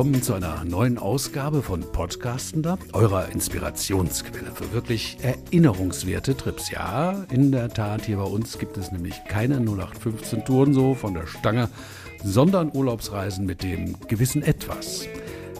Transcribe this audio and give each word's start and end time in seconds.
willkommen 0.00 0.22
zu 0.22 0.32
einer 0.32 0.64
neuen 0.64 0.96
Ausgabe 0.96 1.60
von 1.60 1.82
Podcastender, 1.92 2.78
eurer 2.94 3.28
Inspirationsquelle 3.28 4.50
für 4.50 4.72
wirklich 4.72 5.18
erinnerungswerte 5.20 6.34
Trips. 6.34 6.70
Ja, 6.70 7.26
in 7.30 7.52
der 7.52 7.68
Tat, 7.68 8.06
hier 8.06 8.16
bei 8.16 8.22
uns 8.22 8.58
gibt 8.58 8.78
es 8.78 8.92
nämlich 8.92 9.22
keine 9.28 9.56
0815 9.56 10.46
Touren 10.46 10.72
so 10.72 10.94
von 10.94 11.12
der 11.12 11.26
Stange, 11.26 11.68
sondern 12.24 12.70
Urlaubsreisen 12.72 13.44
mit 13.44 13.62
dem 13.62 13.94
gewissen 14.08 14.42
Etwas. 14.42 15.06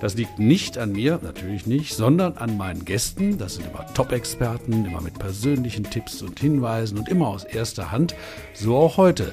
Das 0.01 0.14
liegt 0.14 0.39
nicht 0.39 0.79
an 0.79 0.93
mir, 0.93 1.21
natürlich 1.23 1.67
nicht, 1.67 1.95
sondern 1.95 2.39
an 2.39 2.57
meinen 2.57 2.86
Gästen. 2.86 3.36
Das 3.36 3.57
sind 3.57 3.67
immer 3.67 3.86
Top-Experten, 3.93 4.86
immer 4.86 5.03
mit 5.03 5.18
persönlichen 5.18 5.85
Tipps 5.85 6.23
und 6.23 6.40
Hinweisen 6.40 6.99
und 6.99 7.09
immer 7.09 7.29
aus 7.29 7.45
erster 7.45 7.90
Hand. 7.90 8.14
So 8.54 8.76
auch 8.76 8.96
heute. 8.96 9.32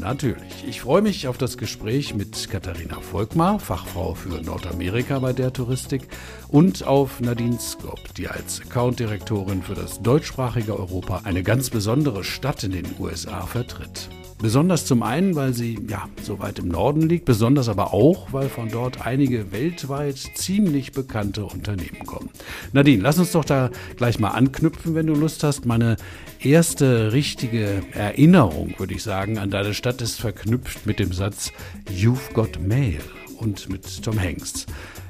Natürlich. 0.00 0.64
Ich 0.66 0.80
freue 0.80 1.02
mich 1.02 1.28
auf 1.28 1.38
das 1.38 1.56
Gespräch 1.56 2.14
mit 2.14 2.50
Katharina 2.50 3.00
Volkmar, 3.00 3.60
Fachfrau 3.60 4.14
für 4.14 4.42
Nordamerika 4.42 5.20
bei 5.20 5.32
der 5.32 5.52
Touristik, 5.52 6.08
und 6.48 6.84
auf 6.84 7.20
Nadine 7.20 7.58
Skop, 7.60 8.00
die 8.16 8.26
als 8.28 8.60
Accountdirektorin 8.60 9.62
für 9.62 9.74
das 9.74 10.02
deutschsprachige 10.02 10.76
Europa 10.76 11.20
eine 11.24 11.42
ganz 11.44 11.70
besondere 11.70 12.24
Stadt 12.24 12.64
in 12.64 12.72
den 12.72 12.86
USA 12.98 13.46
vertritt. 13.46 14.08
Besonders 14.40 14.86
zum 14.86 15.02
einen, 15.02 15.34
weil 15.34 15.52
sie 15.52 15.78
ja 15.88 16.08
so 16.22 16.38
weit 16.38 16.60
im 16.60 16.68
Norden 16.68 17.08
liegt, 17.08 17.24
besonders 17.24 17.68
aber 17.68 17.92
auch, 17.92 18.32
weil 18.32 18.48
von 18.48 18.68
dort 18.68 19.04
einige 19.04 19.50
weltweit 19.50 20.16
ziemlich 20.16 20.92
bekannte 20.92 21.44
Unternehmen 21.44 22.06
kommen. 22.06 22.30
Nadine, 22.72 23.02
lass 23.02 23.18
uns 23.18 23.32
doch 23.32 23.44
da 23.44 23.70
gleich 23.96 24.20
mal 24.20 24.30
anknüpfen, 24.30 24.94
wenn 24.94 25.08
du 25.08 25.14
Lust 25.14 25.42
hast. 25.42 25.66
Meine 25.66 25.96
erste 26.38 27.12
richtige 27.12 27.82
Erinnerung, 27.92 28.74
würde 28.78 28.94
ich 28.94 29.02
sagen, 29.02 29.38
an 29.38 29.50
deine 29.50 29.74
Stadt 29.74 30.00
ist 30.02 30.20
verknüpft 30.20 30.86
mit 30.86 31.00
dem 31.00 31.12
Satz 31.12 31.52
You've 31.90 32.32
got 32.32 32.60
Mail 32.60 33.00
und 33.38 33.68
mit 33.68 34.04
Tom 34.04 34.20
Hanks. 34.20 34.66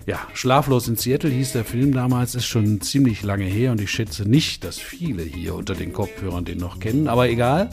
Ja, 0.09 0.21
Schlaflos 0.33 0.89
in 0.89 0.97
Seattle 0.97 1.29
hieß 1.29 1.53
der 1.53 1.67
Film 1.67 1.93
damals, 1.93 2.35
ist 2.35 2.47
schon 2.47 2.81
ziemlich 2.81 3.23
lange 3.23 3.45
her 3.45 3.73
und 3.73 3.81
ich 3.83 3.91
schätze 3.91 4.27
nicht, 4.27 4.65
dass 4.65 4.79
viele 4.79 5.23
hier 5.23 5.55
unter 5.55 5.75
den 5.75 5.93
Kopfhörern 5.93 6.47
den 6.47 6.57
noch 6.57 6.81
kennen, 6.81 7.09
aber 7.09 7.29
egal. 7.29 7.69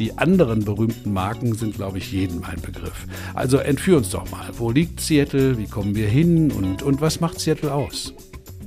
Die 0.00 0.18
anderen 0.18 0.64
berühmten 0.64 1.12
Marken 1.12 1.54
sind, 1.54 1.76
glaube 1.76 1.98
ich, 1.98 2.10
jedem 2.10 2.42
ein 2.42 2.60
Begriff. 2.60 3.06
Also 3.34 3.58
entführ 3.58 3.98
uns 3.98 4.10
doch 4.10 4.28
mal. 4.32 4.48
Wo 4.54 4.72
liegt 4.72 5.00
Seattle? 5.00 5.58
Wie 5.58 5.68
kommen 5.68 5.94
wir 5.94 6.08
hin? 6.08 6.50
Und, 6.50 6.82
und 6.82 7.00
was 7.00 7.20
macht 7.20 7.38
Seattle 7.38 7.72
aus? 7.72 8.12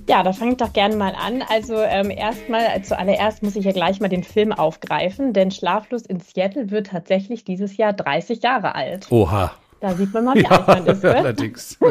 Ja, 0.07 0.23
da 0.23 0.31
fange 0.31 0.51
ich 0.51 0.57
doch 0.57 0.71
gerne 0.71 0.95
mal 0.95 1.13
an. 1.13 1.43
Also 1.49 1.75
ähm, 1.75 2.11
erstmal, 2.11 2.81
zuallererst 2.83 3.43
muss 3.43 3.57
ich 3.57 3.65
ja 3.65 3.73
gleich 3.73 3.99
mal 3.99 4.07
den 4.07 4.23
Film 4.23 4.53
aufgreifen, 4.53 5.33
denn 5.33 5.51
Schlaflos 5.51 6.03
in 6.03 6.21
Seattle 6.21 6.71
wird 6.71 6.87
tatsächlich 6.87 7.43
dieses 7.43 7.75
Jahr 7.75 7.91
30 7.91 8.41
Jahre 8.41 8.75
alt. 8.75 9.11
Oha. 9.11 9.51
Da 9.81 9.93
sieht 9.93 10.13
man 10.13 10.23
mal, 10.23 10.35
wie 10.35 10.43
ja, 10.43 10.51
alt 10.51 10.67
man 10.67 10.87
ist. 10.87 11.05
Allerdings. 11.05 11.79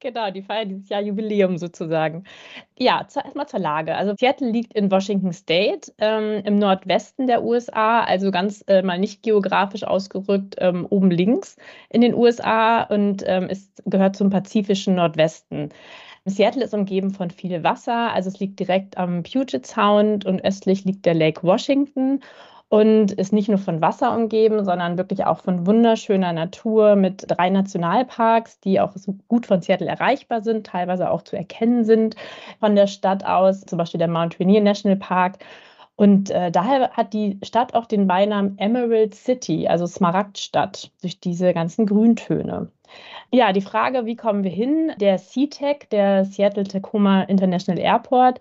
Genau, 0.00 0.30
die 0.30 0.42
feiern 0.42 0.68
dieses 0.68 0.88
Jahr 0.88 1.00
Jubiläum 1.00 1.58
sozusagen. 1.58 2.24
Ja, 2.78 3.00
erstmal 3.00 3.48
zur 3.48 3.60
Lage. 3.60 3.96
Also 3.96 4.14
Seattle 4.18 4.50
liegt 4.50 4.74
in 4.74 4.90
Washington 4.90 5.32
State 5.32 5.92
ähm, 5.98 6.42
im 6.44 6.56
Nordwesten 6.56 7.26
der 7.26 7.44
USA, 7.44 8.02
also 8.04 8.30
ganz 8.30 8.64
äh, 8.66 8.82
mal 8.82 8.98
nicht 8.98 9.22
geografisch 9.22 9.84
ausgerückt 9.84 10.56
ähm, 10.58 10.86
oben 10.90 11.10
links 11.10 11.56
in 11.90 12.00
den 12.00 12.14
USA 12.14 12.82
und 12.82 13.24
ähm, 13.26 13.48
ist, 13.48 13.82
gehört 13.86 14.16
zum 14.16 14.30
pazifischen 14.30 14.94
Nordwesten. 14.94 15.70
Seattle 16.24 16.64
ist 16.64 16.74
umgeben 16.74 17.10
von 17.10 17.30
viel 17.30 17.64
Wasser, 17.64 18.12
also 18.12 18.28
es 18.28 18.38
liegt 18.38 18.60
direkt 18.60 18.98
am 18.98 19.22
Puget 19.22 19.66
Sound 19.66 20.26
und 20.26 20.44
östlich 20.44 20.84
liegt 20.84 21.06
der 21.06 21.14
Lake 21.14 21.42
Washington 21.42 22.20
und 22.68 23.12
ist 23.12 23.32
nicht 23.32 23.48
nur 23.48 23.58
von 23.58 23.80
Wasser 23.80 24.14
umgeben, 24.14 24.64
sondern 24.64 24.98
wirklich 24.98 25.24
auch 25.24 25.38
von 25.38 25.66
wunderschöner 25.66 26.32
Natur 26.32 26.96
mit 26.96 27.24
drei 27.26 27.48
Nationalparks, 27.48 28.60
die 28.60 28.80
auch 28.80 28.92
so 28.94 29.16
gut 29.26 29.46
von 29.46 29.62
Seattle 29.62 29.88
erreichbar 29.88 30.42
sind, 30.42 30.66
teilweise 30.66 31.10
auch 31.10 31.22
zu 31.22 31.36
erkennen 31.36 31.84
sind 31.84 32.14
von 32.60 32.76
der 32.76 32.86
Stadt 32.86 33.24
aus, 33.24 33.62
zum 33.62 33.78
Beispiel 33.78 33.98
der 33.98 34.08
Mount 34.08 34.38
Rainier 34.38 34.60
National 34.60 34.98
Park. 34.98 35.38
Und 35.96 36.30
äh, 36.30 36.52
daher 36.52 36.90
hat 36.90 37.12
die 37.12 37.38
Stadt 37.42 37.74
auch 37.74 37.86
den 37.86 38.06
Beinamen 38.06 38.56
Emerald 38.58 39.14
City, 39.14 39.66
also 39.66 39.86
Smaragdstadt, 39.86 40.92
durch 41.02 41.18
diese 41.18 41.52
ganzen 41.54 41.86
Grüntöne. 41.86 42.70
Ja, 43.32 43.52
die 43.52 43.62
Frage, 43.62 44.06
wie 44.06 44.14
kommen 44.14 44.44
wir 44.44 44.50
hin? 44.50 44.92
Der 45.00 45.18
SeaTac, 45.18 45.90
der 45.90 46.24
Seattle 46.24 46.64
Tacoma 46.64 47.22
International 47.22 47.82
Airport, 47.82 48.40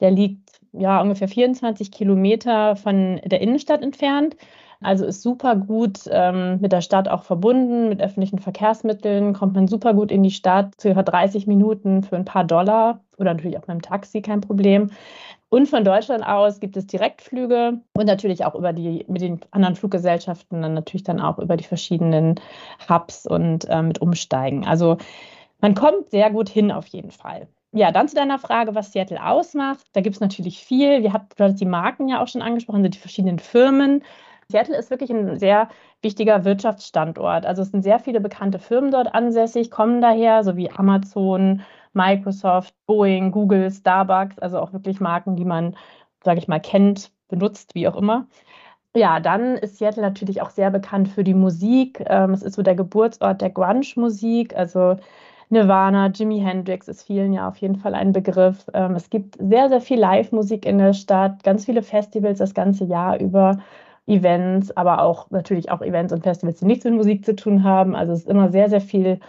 der 0.00 0.10
liegt 0.10 0.55
ja, 0.78 1.00
ungefähr 1.00 1.28
24 1.28 1.90
Kilometer 1.90 2.76
von 2.76 3.20
der 3.24 3.40
Innenstadt 3.40 3.82
entfernt. 3.82 4.36
Also 4.80 5.06
ist 5.06 5.22
super 5.22 5.56
gut 5.56 6.00
ähm, 6.10 6.58
mit 6.60 6.70
der 6.72 6.82
Stadt 6.82 7.08
auch 7.08 7.22
verbunden, 7.22 7.88
mit 7.88 8.02
öffentlichen 8.02 8.38
Verkehrsmitteln, 8.38 9.32
kommt 9.32 9.54
man 9.54 9.68
super 9.68 9.94
gut 9.94 10.12
in 10.12 10.22
die 10.22 10.30
Stadt, 10.30 10.78
circa 10.78 11.02
30 11.02 11.46
Minuten 11.46 12.02
für 12.02 12.16
ein 12.16 12.26
paar 12.26 12.44
Dollar 12.44 13.00
oder 13.16 13.32
natürlich 13.32 13.56
auch 13.56 13.66
mit 13.66 13.70
dem 13.70 13.82
Taxi, 13.82 14.20
kein 14.20 14.42
Problem. 14.42 14.90
Und 15.48 15.66
von 15.68 15.84
Deutschland 15.84 16.26
aus 16.26 16.60
gibt 16.60 16.76
es 16.76 16.86
Direktflüge 16.86 17.80
und 17.94 18.06
natürlich 18.06 18.44
auch 18.44 18.54
über 18.54 18.72
die, 18.72 19.04
mit 19.08 19.22
den 19.22 19.40
anderen 19.52 19.76
Fluggesellschaften, 19.76 20.60
dann 20.60 20.74
natürlich 20.74 21.04
dann 21.04 21.20
auch 21.20 21.38
über 21.38 21.56
die 21.56 21.64
verschiedenen 21.64 22.34
Hubs 22.88 23.26
und 23.26 23.64
äh, 23.70 23.80
mit 23.80 24.00
Umsteigen. 24.00 24.66
Also 24.66 24.98
man 25.60 25.74
kommt 25.74 26.10
sehr 26.10 26.30
gut 26.30 26.48
hin 26.48 26.70
auf 26.70 26.86
jeden 26.88 27.12
Fall. 27.12 27.48
Ja, 27.76 27.92
dann 27.92 28.08
zu 28.08 28.14
deiner 28.16 28.38
Frage, 28.38 28.74
was 28.74 28.92
Seattle 28.92 29.22
ausmacht. 29.22 29.84
Da 29.92 30.00
gibt 30.00 30.16
es 30.16 30.20
natürlich 30.20 30.64
viel. 30.64 31.02
Wir 31.02 31.12
haben 31.12 31.56
die 31.56 31.66
Marken 31.66 32.08
ja 32.08 32.22
auch 32.22 32.28
schon 32.28 32.40
angesprochen, 32.40 32.82
sind 32.82 32.94
die 32.94 32.98
verschiedenen 32.98 33.38
Firmen. 33.38 34.02
Seattle 34.48 34.78
ist 34.78 34.88
wirklich 34.88 35.10
ein 35.10 35.38
sehr 35.38 35.68
wichtiger 36.00 36.46
Wirtschaftsstandort. 36.46 37.44
Also 37.44 37.60
es 37.60 37.72
sind 37.72 37.82
sehr 37.82 37.98
viele 37.98 38.20
bekannte 38.22 38.58
Firmen 38.60 38.92
dort 38.92 39.14
ansässig, 39.14 39.70
kommen 39.70 40.00
daher, 40.00 40.42
so 40.42 40.56
wie 40.56 40.70
Amazon, 40.70 41.60
Microsoft, 41.92 42.74
Boeing, 42.86 43.30
Google, 43.30 43.70
Starbucks, 43.70 44.38
also 44.38 44.58
auch 44.58 44.72
wirklich 44.72 44.98
Marken, 45.00 45.36
die 45.36 45.44
man, 45.44 45.76
sage 46.24 46.38
ich 46.38 46.48
mal, 46.48 46.60
kennt, 46.60 47.10
benutzt, 47.28 47.74
wie 47.74 47.88
auch 47.88 47.96
immer. 47.96 48.26
Ja, 48.94 49.20
dann 49.20 49.56
ist 49.56 49.78
Seattle 49.78 50.02
natürlich 50.02 50.40
auch 50.40 50.50
sehr 50.50 50.70
bekannt 50.70 51.08
für 51.08 51.24
die 51.24 51.34
Musik. 51.34 52.02
Ähm, 52.06 52.32
es 52.32 52.42
ist 52.42 52.54
so 52.54 52.62
der 52.62 52.74
Geburtsort 52.74 53.42
der 53.42 53.50
Grunge-Musik. 53.50 54.56
Also 54.56 54.96
Nirvana, 55.48 56.08
Jimi 56.08 56.40
Hendrix 56.40 56.88
ist 56.88 57.04
vielen 57.04 57.32
ja 57.32 57.48
auf 57.48 57.56
jeden 57.58 57.76
Fall 57.76 57.94
ein 57.94 58.12
Begriff. 58.12 58.66
Ähm, 58.74 58.94
es 58.94 59.10
gibt 59.10 59.36
sehr, 59.38 59.68
sehr 59.68 59.80
viel 59.80 59.98
Live-Musik 59.98 60.66
in 60.66 60.78
der 60.78 60.92
Stadt, 60.92 61.44
ganz 61.44 61.64
viele 61.64 61.82
Festivals 61.82 62.38
das 62.38 62.54
ganze 62.54 62.84
Jahr 62.84 63.20
über, 63.20 63.58
Events, 64.06 64.76
aber 64.76 65.02
auch 65.02 65.30
natürlich 65.30 65.70
auch 65.70 65.82
Events 65.82 66.12
und 66.12 66.22
Festivals, 66.22 66.60
die 66.60 66.66
nichts 66.66 66.84
mit 66.84 66.94
Musik 66.94 67.24
zu 67.24 67.34
tun 67.34 67.64
haben. 67.64 67.96
Also 67.96 68.12
es 68.12 68.20
ist 68.20 68.28
immer 68.28 68.50
sehr, 68.50 68.68
sehr 68.68 68.80
viel 68.80 69.20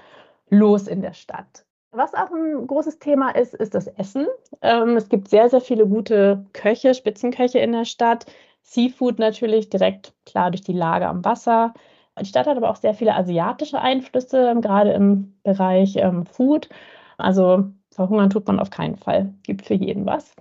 los 0.49 0.87
in 0.87 1.01
der 1.01 1.13
Stadt. 1.13 1.65
Was 1.91 2.13
auch 2.13 2.31
ein 2.31 2.67
großes 2.67 2.99
Thema 2.99 3.31
ist, 3.31 3.55
ist 3.55 3.73
das 3.73 3.87
Essen. 3.87 4.27
Ähm, 4.61 4.95
es 4.97 5.09
gibt 5.09 5.29
sehr, 5.29 5.49
sehr 5.49 5.61
viele 5.61 5.87
gute 5.87 6.45
Köche, 6.53 6.93
Spitzenköche 6.93 7.59
in 7.59 7.71
der 7.71 7.85
Stadt. 7.85 8.25
Seafood 8.61 9.17
natürlich 9.17 9.69
direkt 9.69 10.13
klar 10.25 10.51
durch 10.51 10.61
die 10.61 10.73
Lage 10.73 11.07
am 11.07 11.25
Wasser. 11.25 11.73
Die 12.21 12.25
Stadt 12.25 12.47
hat 12.47 12.57
aber 12.57 12.69
auch 12.69 12.75
sehr 12.75 12.93
viele 12.93 13.15
asiatische 13.15 13.79
Einflüsse, 13.79 14.55
gerade 14.61 14.91
im 14.91 15.37
Bereich 15.43 15.95
ähm, 15.97 16.25
Food. 16.25 16.69
Also 17.17 17.65
verhungern 17.91 18.29
tut 18.29 18.47
man 18.47 18.59
auf 18.59 18.69
keinen 18.69 18.95
Fall. 18.95 19.33
Gibt 19.43 19.65
für 19.65 19.73
jeden 19.73 20.05
was. 20.05 20.35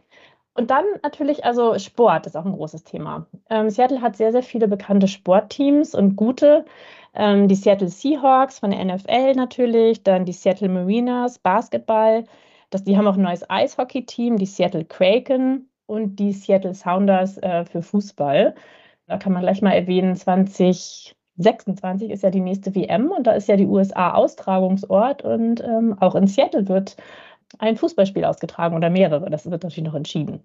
Und 0.54 0.70
dann 0.70 0.84
natürlich, 1.02 1.44
also 1.44 1.78
Sport 1.78 2.26
ist 2.26 2.36
auch 2.36 2.46
ein 2.46 2.52
großes 2.52 2.84
Thema. 2.84 3.26
Ähm, 3.50 3.68
Seattle 3.68 4.00
hat 4.00 4.16
sehr, 4.16 4.32
sehr 4.32 4.42
viele 4.42 4.68
bekannte 4.68 5.06
Sportteams 5.06 5.94
und 5.94 6.16
gute. 6.16 6.64
Ähm, 7.14 7.48
die 7.48 7.54
Seattle 7.54 7.88
Seahawks 7.88 8.58
von 8.60 8.70
der 8.70 8.82
NFL 8.84 9.34
natürlich, 9.34 10.02
dann 10.02 10.24
die 10.24 10.32
Seattle 10.32 10.68
Mariners, 10.70 11.38
Basketball. 11.38 12.24
Das, 12.70 12.84
die 12.84 12.96
haben 12.96 13.06
auch 13.06 13.16
ein 13.16 13.22
neues 13.22 13.48
Eishockey-Team, 13.48 14.38
die 14.38 14.46
Seattle 14.46 14.84
Kraken 14.84 15.68
und 15.86 16.16
die 16.16 16.32
Seattle 16.32 16.74
Sounders 16.74 17.36
äh, 17.38 17.64
für 17.66 17.82
Fußball. 17.82 18.54
Da 19.06 19.18
kann 19.18 19.32
man 19.32 19.42
gleich 19.42 19.62
mal 19.62 19.72
erwähnen, 19.72 20.16
20, 20.16 21.14
26 21.38 22.10
ist 22.10 22.22
ja 22.22 22.30
die 22.30 22.40
nächste 22.40 22.74
WM 22.74 23.10
und 23.10 23.26
da 23.26 23.32
ist 23.32 23.48
ja 23.48 23.56
die 23.56 23.66
USA 23.66 24.12
Austragungsort 24.14 25.22
und 25.22 25.62
ähm, 25.62 25.96
auch 26.00 26.14
in 26.14 26.26
Seattle 26.26 26.68
wird 26.68 26.96
ein 27.58 27.76
Fußballspiel 27.76 28.24
ausgetragen 28.24 28.76
oder 28.76 28.90
mehrere. 28.90 29.30
Das 29.30 29.50
wird 29.50 29.62
natürlich 29.62 29.86
noch 29.86 29.94
entschieden. 29.94 30.42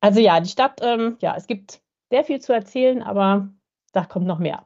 Also 0.00 0.20
ja, 0.20 0.40
die 0.40 0.48
Stadt, 0.48 0.80
ähm, 0.82 1.16
ja, 1.20 1.34
es 1.36 1.46
gibt 1.46 1.80
sehr 2.10 2.24
viel 2.24 2.40
zu 2.40 2.52
erzählen, 2.52 3.02
aber 3.02 3.48
da 3.92 4.04
kommt 4.04 4.26
noch 4.26 4.38
mehr. 4.38 4.64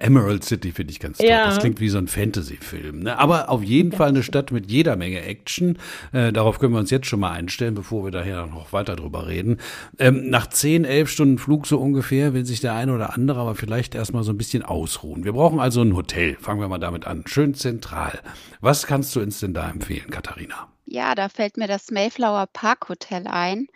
Emerald 0.00 0.44
City 0.44 0.72
finde 0.72 0.92
ich 0.92 1.00
ganz 1.00 1.18
toll. 1.18 1.26
Ja. 1.26 1.46
Das 1.46 1.58
klingt 1.58 1.80
wie 1.80 1.88
so 1.88 1.98
ein 1.98 2.08
Fantasy-Film. 2.08 3.00
Ne? 3.00 3.18
Aber 3.18 3.48
auf 3.48 3.62
jeden 3.62 3.92
Fall 3.92 4.08
eine 4.08 4.22
Stadt 4.22 4.52
mit 4.52 4.70
jeder 4.70 4.96
Menge 4.96 5.22
Action. 5.22 5.78
Äh, 6.12 6.32
darauf 6.32 6.58
können 6.58 6.74
wir 6.74 6.80
uns 6.80 6.90
jetzt 6.90 7.06
schon 7.06 7.20
mal 7.20 7.32
einstellen, 7.32 7.74
bevor 7.74 8.04
wir 8.04 8.10
daher 8.10 8.46
noch 8.46 8.72
weiter 8.72 8.94
drüber 8.96 9.26
reden. 9.26 9.58
Ähm, 9.98 10.28
nach 10.28 10.48
zehn, 10.48 10.84
elf 10.84 11.10
Stunden 11.10 11.38
Flug 11.38 11.66
so 11.66 11.78
ungefähr 11.78 12.34
will 12.34 12.44
sich 12.44 12.60
der 12.60 12.74
eine 12.74 12.94
oder 12.94 13.14
andere 13.14 13.40
aber 13.40 13.54
vielleicht 13.54 13.94
erstmal 13.94 14.22
so 14.22 14.32
ein 14.32 14.38
bisschen 14.38 14.62
ausruhen. 14.62 15.24
Wir 15.24 15.32
brauchen 15.32 15.60
also 15.60 15.82
ein 15.82 15.96
Hotel. 15.96 16.36
Fangen 16.40 16.60
wir 16.60 16.68
mal 16.68 16.78
damit 16.78 17.06
an. 17.06 17.24
Schön 17.26 17.54
zentral. 17.54 18.20
Was 18.60 18.86
kannst 18.86 19.16
du 19.16 19.20
uns 19.20 19.40
denn 19.40 19.54
da 19.54 19.70
empfehlen, 19.70 20.10
Katharina? 20.10 20.68
Ja, 20.84 21.14
da 21.14 21.28
fällt 21.28 21.56
mir 21.56 21.66
das 21.66 21.90
Mayflower 21.90 22.46
Park 22.52 22.88
Hotel 22.88 23.26
ein. 23.26 23.66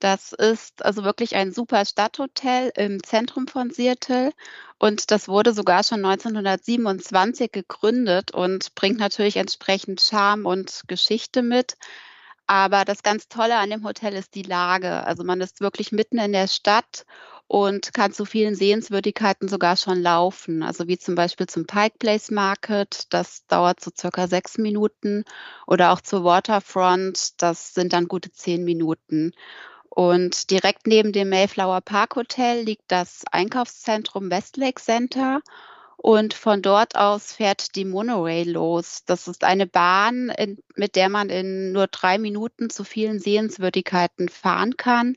Das 0.00 0.32
ist 0.32 0.82
also 0.84 1.04
wirklich 1.04 1.36
ein 1.36 1.52
super 1.52 1.84
Stadthotel 1.84 2.72
im 2.74 3.02
Zentrum 3.02 3.46
von 3.46 3.70
Seattle 3.70 4.32
und 4.78 5.10
das 5.10 5.28
wurde 5.28 5.52
sogar 5.52 5.84
schon 5.84 6.00
1927 6.00 7.52
gegründet 7.52 8.32
und 8.32 8.74
bringt 8.74 8.98
natürlich 8.98 9.36
entsprechend 9.36 10.00
Charme 10.00 10.46
und 10.46 10.84
Geschichte 10.88 11.42
mit. 11.42 11.76
Aber 12.46 12.84
das 12.84 13.02
ganz 13.02 13.28
Tolle 13.28 13.56
an 13.58 13.70
dem 13.70 13.84
Hotel 13.84 14.14
ist 14.14 14.34
die 14.34 14.42
Lage. 14.42 15.04
Also 15.06 15.22
man 15.22 15.40
ist 15.42 15.60
wirklich 15.60 15.92
mitten 15.92 16.18
in 16.18 16.32
der 16.32 16.48
Stadt 16.48 17.04
und 17.46 17.92
kann 17.94 18.12
zu 18.12 18.24
vielen 18.24 18.54
Sehenswürdigkeiten 18.54 19.48
sogar 19.48 19.76
schon 19.76 20.00
laufen. 20.00 20.62
Also 20.62 20.88
wie 20.88 20.98
zum 20.98 21.14
Beispiel 21.14 21.46
zum 21.46 21.66
Pike 21.66 21.96
Place 21.98 22.30
Market, 22.30 23.06
das 23.10 23.46
dauert 23.46 23.80
so 23.80 23.90
circa 23.96 24.28
sechs 24.28 24.56
Minuten. 24.58 25.24
Oder 25.66 25.92
auch 25.92 26.00
zur 26.00 26.24
Waterfront, 26.24 27.42
das 27.42 27.74
sind 27.74 27.92
dann 27.92 28.08
gute 28.08 28.32
zehn 28.32 28.64
Minuten. 28.64 29.32
Und 29.90 30.50
direkt 30.50 30.86
neben 30.86 31.12
dem 31.12 31.28
Mayflower 31.28 31.80
Park 31.82 32.16
Hotel 32.16 32.62
liegt 32.62 32.84
das 32.88 33.24
Einkaufszentrum 33.30 34.30
Westlake 34.30 34.80
Center. 34.80 35.42
Und 35.96 36.32
von 36.32 36.62
dort 36.62 36.96
aus 36.96 37.32
fährt 37.32 37.74
die 37.76 37.84
Monorail 37.84 38.50
los. 38.50 39.04
Das 39.04 39.28
ist 39.28 39.44
eine 39.44 39.66
Bahn, 39.66 40.30
in, 40.30 40.58
mit 40.74 40.96
der 40.96 41.10
man 41.10 41.28
in 41.28 41.72
nur 41.72 41.88
drei 41.88 42.18
Minuten 42.18 42.70
zu 42.70 42.84
vielen 42.84 43.18
Sehenswürdigkeiten 43.18 44.28
fahren 44.30 44.76
kann 44.78 45.16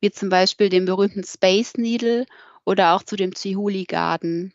wie 0.00 0.10
zum 0.10 0.30
Beispiel 0.30 0.68
dem 0.68 0.86
berühmten 0.86 1.24
Space 1.24 1.74
Needle 1.76 2.26
oder 2.64 2.94
auch 2.94 3.02
zu 3.02 3.16
dem 3.16 3.32
Chihuli 3.32 3.84
Garden. 3.84 4.52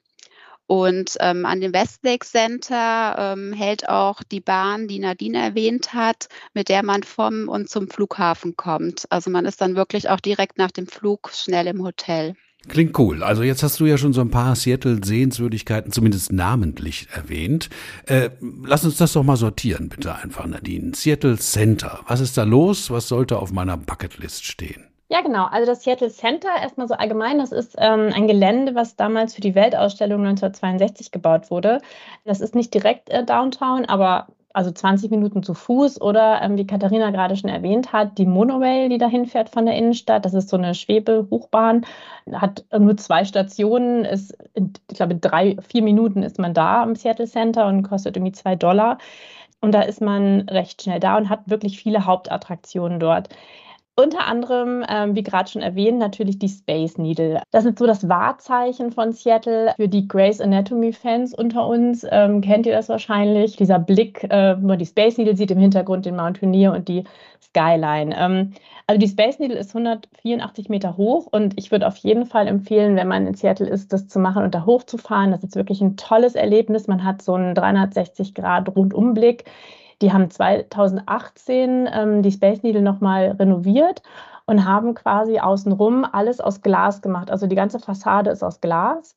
Und 0.67 1.15
ähm, 1.19 1.45
an 1.45 1.61
dem 1.61 1.73
Westlake 1.73 2.25
Center 2.25 3.15
ähm, 3.17 3.53
hält 3.53 3.87
auch 3.87 4.23
die 4.23 4.39
Bahn, 4.39 4.87
die 4.87 4.99
Nadine 4.99 5.39
erwähnt 5.39 5.93
hat, 5.93 6.27
mit 6.53 6.69
der 6.69 6.83
man 6.83 7.03
vom 7.03 7.47
und 7.49 7.69
zum 7.69 7.89
Flughafen 7.89 8.55
kommt. 8.55 9.05
Also 9.11 9.29
man 9.29 9.45
ist 9.45 9.61
dann 9.61 9.75
wirklich 9.75 10.09
auch 10.09 10.19
direkt 10.19 10.57
nach 10.57 10.71
dem 10.71 10.87
Flug 10.87 11.31
schnell 11.33 11.67
im 11.67 11.83
Hotel. 11.83 12.35
Klingt 12.67 12.97
cool. 12.97 13.21
Also 13.21 13.43
jetzt 13.43 13.61
hast 13.61 13.79
du 13.79 13.85
ja 13.85 13.97
schon 13.97 14.13
so 14.13 14.21
ein 14.21 14.31
paar 14.31 14.55
Seattle-Sehenswürdigkeiten 14.55 15.91
zumindest 15.91 16.31
namentlich 16.31 17.07
erwähnt. 17.13 17.69
Äh, 18.07 18.31
lass 18.63 18.83
uns 18.85 18.97
das 18.97 19.13
doch 19.13 19.23
mal 19.23 19.37
sortieren, 19.37 19.89
bitte 19.89 20.15
einfach, 20.15 20.47
Nadine. 20.47 20.95
Seattle 20.95 21.37
Center. 21.37 21.99
Was 22.07 22.21
ist 22.21 22.37
da 22.37 22.43
los? 22.43 22.89
Was 22.89 23.07
sollte 23.07 23.37
auf 23.37 23.51
meiner 23.51 23.77
Bucketlist 23.77 24.45
stehen? 24.45 24.87
Ja, 25.07 25.21
genau. 25.21 25.45
Also 25.45 25.67
das 25.67 25.83
Seattle 25.83 26.09
Center, 26.09 26.49
erstmal 26.59 26.87
so 26.87 26.95
allgemein, 26.95 27.37
das 27.37 27.51
ist 27.51 27.75
ähm, 27.77 28.11
ein 28.13 28.27
Gelände, 28.27 28.73
was 28.73 28.95
damals 28.95 29.35
für 29.35 29.41
die 29.41 29.53
Weltausstellung 29.53 30.21
1962 30.21 31.11
gebaut 31.11 31.51
wurde. 31.51 31.79
Das 32.23 32.41
ist 32.41 32.55
nicht 32.55 32.73
direkt 32.73 33.09
äh, 33.09 33.23
Downtown, 33.23 33.85
aber 33.85 34.27
also 34.53 34.71
20 34.71 35.11
Minuten 35.11 35.43
zu 35.43 35.53
Fuß 35.53 36.01
oder 36.01 36.41
ähm, 36.41 36.57
wie 36.57 36.65
Katharina 36.65 37.11
gerade 37.11 37.35
schon 37.35 37.49
erwähnt 37.49 37.93
hat, 37.93 38.17
die 38.17 38.25
Monorail, 38.25 38.89
die 38.89 38.97
dahin 38.97 39.25
fährt 39.27 39.49
von 39.49 39.65
der 39.65 39.75
Innenstadt. 39.75 40.25
Das 40.25 40.33
ist 40.33 40.49
so 40.49 40.57
eine 40.57 40.73
Schwebehochbahn, 40.73 41.85
hat 42.31 42.65
nur 42.75 42.97
zwei 42.97 43.25
Stationen. 43.25 44.05
Ist, 44.05 44.35
ich 44.55 44.95
glaube, 44.95 45.15
drei, 45.15 45.57
vier 45.67 45.83
Minuten 45.83 46.23
ist 46.23 46.39
man 46.39 46.53
da 46.53 46.81
am 46.81 46.95
Seattle 46.95 47.27
Center 47.27 47.67
und 47.67 47.83
kostet 47.83 48.15
irgendwie 48.15 48.31
zwei 48.31 48.55
Dollar. 48.55 48.97
Und 49.61 49.73
da 49.73 49.81
ist 49.81 50.01
man 50.01 50.41
recht 50.49 50.81
schnell 50.81 50.99
da 50.99 51.17
und 51.17 51.29
hat 51.29 51.49
wirklich 51.49 51.77
viele 51.77 52.05
Hauptattraktionen 52.05 52.99
dort. 52.99 53.29
Unter 53.97 54.27
anderem, 54.27 54.83
ähm, 54.89 55.15
wie 55.15 55.23
gerade 55.23 55.49
schon 55.49 55.61
erwähnt, 55.61 55.99
natürlich 55.99 56.37
die 56.37 56.49
Space 56.49 56.97
Needle. 56.97 57.41
Das 57.51 57.63
ist 57.63 57.79
so 57.79 57.85
das 57.85 58.09
Wahrzeichen 58.09 58.91
von 58.91 59.13
Seattle. 59.13 59.73
Für 59.77 59.87
die 59.87 60.05
Grey's 60.05 60.41
Anatomy-Fans 60.41 61.33
unter 61.33 61.65
uns 61.65 62.05
ähm, 62.11 62.41
kennt 62.41 62.65
ihr 62.65 62.73
das 62.73 62.89
wahrscheinlich. 62.89 63.55
Dieser 63.55 63.79
Blick, 63.79 64.25
äh, 64.25 64.61
wo 64.61 64.67
man 64.67 64.79
die 64.79 64.85
Space 64.85 65.17
Needle 65.17 65.37
sieht, 65.37 65.51
im 65.51 65.59
Hintergrund 65.59 66.05
den 66.05 66.17
Mount 66.17 66.41
Rainier 66.41 66.73
und 66.73 66.89
die 66.89 67.05
Skyline. 67.41 68.13
Ähm, 68.17 68.51
also 68.85 68.99
die 68.99 69.07
Space 69.07 69.39
Needle 69.39 69.57
ist 69.57 69.73
184 69.73 70.67
Meter 70.67 70.97
hoch 70.97 71.27
und 71.31 71.57
ich 71.57 71.71
würde 71.71 71.87
auf 71.87 71.95
jeden 71.95 72.25
Fall 72.25 72.47
empfehlen, 72.47 72.97
wenn 72.97 73.07
man 73.07 73.25
in 73.25 73.33
Seattle 73.33 73.67
ist, 73.67 73.93
das 73.93 74.09
zu 74.09 74.19
machen 74.19 74.43
und 74.43 74.53
da 74.53 74.65
hochzufahren. 74.65 75.31
Das 75.31 75.41
ist 75.41 75.55
wirklich 75.55 75.79
ein 75.79 75.95
tolles 75.95 76.35
Erlebnis. 76.35 76.87
Man 76.87 77.05
hat 77.05 77.21
so 77.21 77.35
einen 77.35 77.55
360 77.55 78.35
Grad 78.35 78.75
Rundumblick 78.75 79.45
die 80.01 80.11
haben 80.11 80.29
2018 80.29 81.89
ähm, 81.91 82.21
die 82.21 82.31
Space 82.31 82.63
Needle 82.63 82.81
nochmal 82.81 83.31
renoviert 83.39 84.01
und 84.45 84.65
haben 84.65 84.93
quasi 84.93 85.39
außenrum 85.39 86.05
alles 86.11 86.39
aus 86.39 86.61
Glas 86.61 87.01
gemacht. 87.01 87.31
Also 87.31 87.47
die 87.47 87.55
ganze 87.55 87.79
Fassade 87.79 88.29
ist 88.29 88.43
aus 88.43 88.61
Glas. 88.61 89.15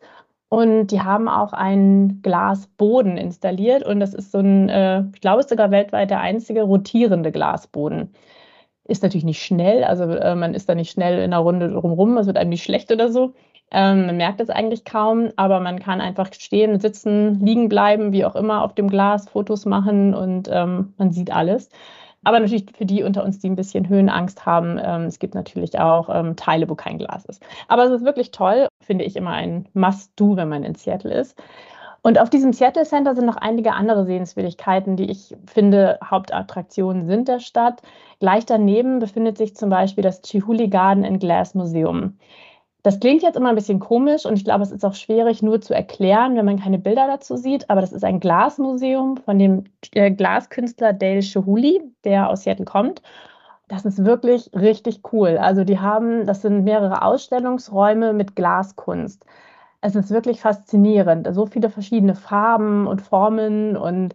Und 0.50 0.88
die 0.88 1.02
haben 1.02 1.28
auch 1.28 1.52
einen 1.52 2.22
Glasboden 2.22 3.18
installiert. 3.18 3.84
Und 3.84 4.00
das 4.00 4.14
ist 4.14 4.32
so 4.32 4.38
ein, 4.38 4.68
äh, 4.70 5.04
ich 5.14 5.20
glaube, 5.20 5.40
ist 5.40 5.50
sogar 5.50 5.70
weltweit 5.70 6.10
der 6.10 6.20
einzige 6.20 6.62
rotierende 6.62 7.32
Glasboden. 7.32 8.14
Ist 8.84 9.02
natürlich 9.02 9.24
nicht 9.24 9.42
schnell, 9.42 9.84
also 9.84 10.04
äh, 10.04 10.34
man 10.34 10.54
ist 10.54 10.68
da 10.68 10.74
nicht 10.74 10.90
schnell 10.90 11.20
in 11.22 11.32
der 11.32 11.40
Runde 11.40 11.70
drumherum, 11.70 12.16
es 12.16 12.26
wird 12.26 12.38
einem 12.38 12.50
nicht 12.50 12.64
schlecht 12.64 12.90
oder 12.90 13.10
so. 13.12 13.34
Ähm, 13.70 14.06
man 14.06 14.16
merkt 14.16 14.40
es 14.40 14.50
eigentlich 14.50 14.84
kaum, 14.84 15.30
aber 15.36 15.60
man 15.60 15.78
kann 15.78 16.00
einfach 16.00 16.32
stehen, 16.32 16.80
sitzen, 16.80 17.40
liegen 17.44 17.68
bleiben, 17.68 18.12
wie 18.12 18.24
auch 18.24 18.34
immer, 18.34 18.62
auf 18.62 18.74
dem 18.74 18.88
Glas, 18.88 19.28
Fotos 19.28 19.66
machen 19.66 20.14
und 20.14 20.48
ähm, 20.50 20.94
man 20.96 21.12
sieht 21.12 21.30
alles. 21.30 21.68
Aber 22.24 22.40
natürlich 22.40 22.66
für 22.76 22.86
die 22.86 23.02
unter 23.02 23.24
uns, 23.24 23.38
die 23.38 23.48
ein 23.48 23.56
bisschen 23.56 23.88
Höhenangst 23.88 24.44
haben, 24.44 24.78
ähm, 24.82 25.02
es 25.02 25.18
gibt 25.18 25.34
natürlich 25.34 25.78
auch 25.78 26.08
ähm, 26.12 26.36
Teile, 26.36 26.68
wo 26.68 26.74
kein 26.74 26.98
Glas 26.98 27.24
ist. 27.26 27.42
Aber 27.68 27.84
es 27.84 27.90
ist 27.90 28.04
wirklich 28.04 28.32
toll, 28.32 28.68
finde 28.80 29.04
ich 29.04 29.16
immer 29.16 29.30
ein 29.30 29.66
Must-Do, 29.74 30.36
wenn 30.36 30.48
man 30.48 30.64
in 30.64 30.74
Seattle 30.74 31.14
ist. 31.14 31.40
Und 32.02 32.18
auf 32.18 32.30
diesem 32.30 32.52
Seattle 32.52 32.84
Center 32.84 33.14
sind 33.14 33.26
noch 33.26 33.36
einige 33.36 33.72
andere 33.72 34.04
Sehenswürdigkeiten, 34.04 34.96
die 34.96 35.10
ich 35.10 35.36
finde 35.46 35.98
Hauptattraktionen 36.04 37.06
sind 37.06 37.28
der 37.28 37.40
Stadt. 37.40 37.82
Gleich 38.20 38.46
daneben 38.46 38.98
befindet 38.98 39.36
sich 39.36 39.56
zum 39.56 39.68
Beispiel 39.68 40.02
das 40.02 40.22
Chihuly 40.22 40.68
Garden 40.68 41.04
and 41.04 41.20
Glass 41.20 41.54
Museum. 41.54 42.16
Das 42.88 43.00
klingt 43.00 43.22
jetzt 43.22 43.36
immer 43.36 43.50
ein 43.50 43.54
bisschen 43.54 43.80
komisch 43.80 44.24
und 44.24 44.32
ich 44.38 44.46
glaube, 44.46 44.62
es 44.62 44.70
ist 44.72 44.82
auch 44.82 44.94
schwierig 44.94 45.42
nur 45.42 45.60
zu 45.60 45.74
erklären, 45.74 46.36
wenn 46.36 46.46
man 46.46 46.58
keine 46.58 46.78
Bilder 46.78 47.06
dazu 47.06 47.36
sieht. 47.36 47.68
Aber 47.68 47.82
das 47.82 47.92
ist 47.92 48.02
ein 48.02 48.18
Glasmuseum 48.18 49.18
von 49.18 49.38
dem 49.38 49.64
äh, 49.92 50.10
Glaskünstler 50.10 50.94
Dale 50.94 51.20
Chihuly, 51.20 51.82
der 52.04 52.30
aus 52.30 52.44
Seattle 52.44 52.64
kommt. 52.64 53.02
Das 53.68 53.84
ist 53.84 54.06
wirklich 54.06 54.50
richtig 54.54 55.02
cool. 55.12 55.36
Also 55.36 55.64
die 55.64 55.78
haben, 55.78 56.24
das 56.24 56.40
sind 56.40 56.64
mehrere 56.64 57.02
Ausstellungsräume 57.02 58.14
mit 58.14 58.34
Glaskunst. 58.36 59.26
Es 59.82 59.94
ist 59.94 60.08
wirklich 60.08 60.40
faszinierend. 60.40 61.28
So 61.34 61.44
viele 61.44 61.68
verschiedene 61.68 62.14
Farben 62.14 62.86
und 62.86 63.02
Formen 63.02 63.76
und 63.76 64.14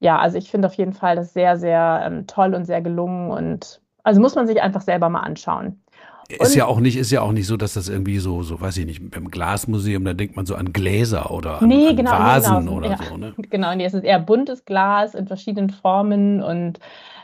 ja, 0.00 0.18
also 0.18 0.38
ich 0.38 0.50
finde 0.50 0.68
auf 0.68 0.74
jeden 0.74 0.94
Fall 0.94 1.16
das 1.16 1.34
sehr, 1.34 1.58
sehr 1.58 2.00
ähm, 2.06 2.26
toll 2.26 2.54
und 2.54 2.64
sehr 2.64 2.80
gelungen 2.80 3.30
und 3.30 3.82
also 4.04 4.22
muss 4.22 4.36
man 4.36 4.46
sich 4.46 4.62
einfach 4.62 4.80
selber 4.80 5.10
mal 5.10 5.20
anschauen. 5.20 5.82
Ist 6.28 6.54
ja 6.54 6.66
auch 6.66 6.80
nicht, 6.80 6.96
ist 6.96 7.10
ja 7.10 7.22
auch 7.22 7.32
nicht 7.32 7.46
so, 7.46 7.56
dass 7.56 7.74
das 7.74 7.88
irgendwie 7.88 8.18
so, 8.18 8.42
so 8.42 8.60
weiß 8.60 8.76
ich 8.78 8.86
nicht, 8.86 9.10
beim 9.10 9.30
Glasmuseum, 9.30 10.04
da 10.04 10.12
denkt 10.12 10.36
man 10.36 10.46
so 10.46 10.54
an 10.54 10.72
Gläser 10.72 11.30
oder 11.30 11.62
an, 11.62 11.68
nee, 11.68 11.88
an 11.88 11.96
genau, 11.96 12.10
Vasen 12.10 12.58
genau, 12.66 12.72
oder 12.78 12.90
ja, 12.90 12.98
so, 13.08 13.16
ne? 13.16 13.34
Genau, 13.50 13.74
nee, 13.74 13.84
es 13.84 13.94
ist 13.94 14.04
eher 14.04 14.18
buntes 14.18 14.64
Glas 14.64 15.14
in 15.14 15.26
verschiedenen 15.26 15.70
Formen 15.70 16.42
und 16.42 16.80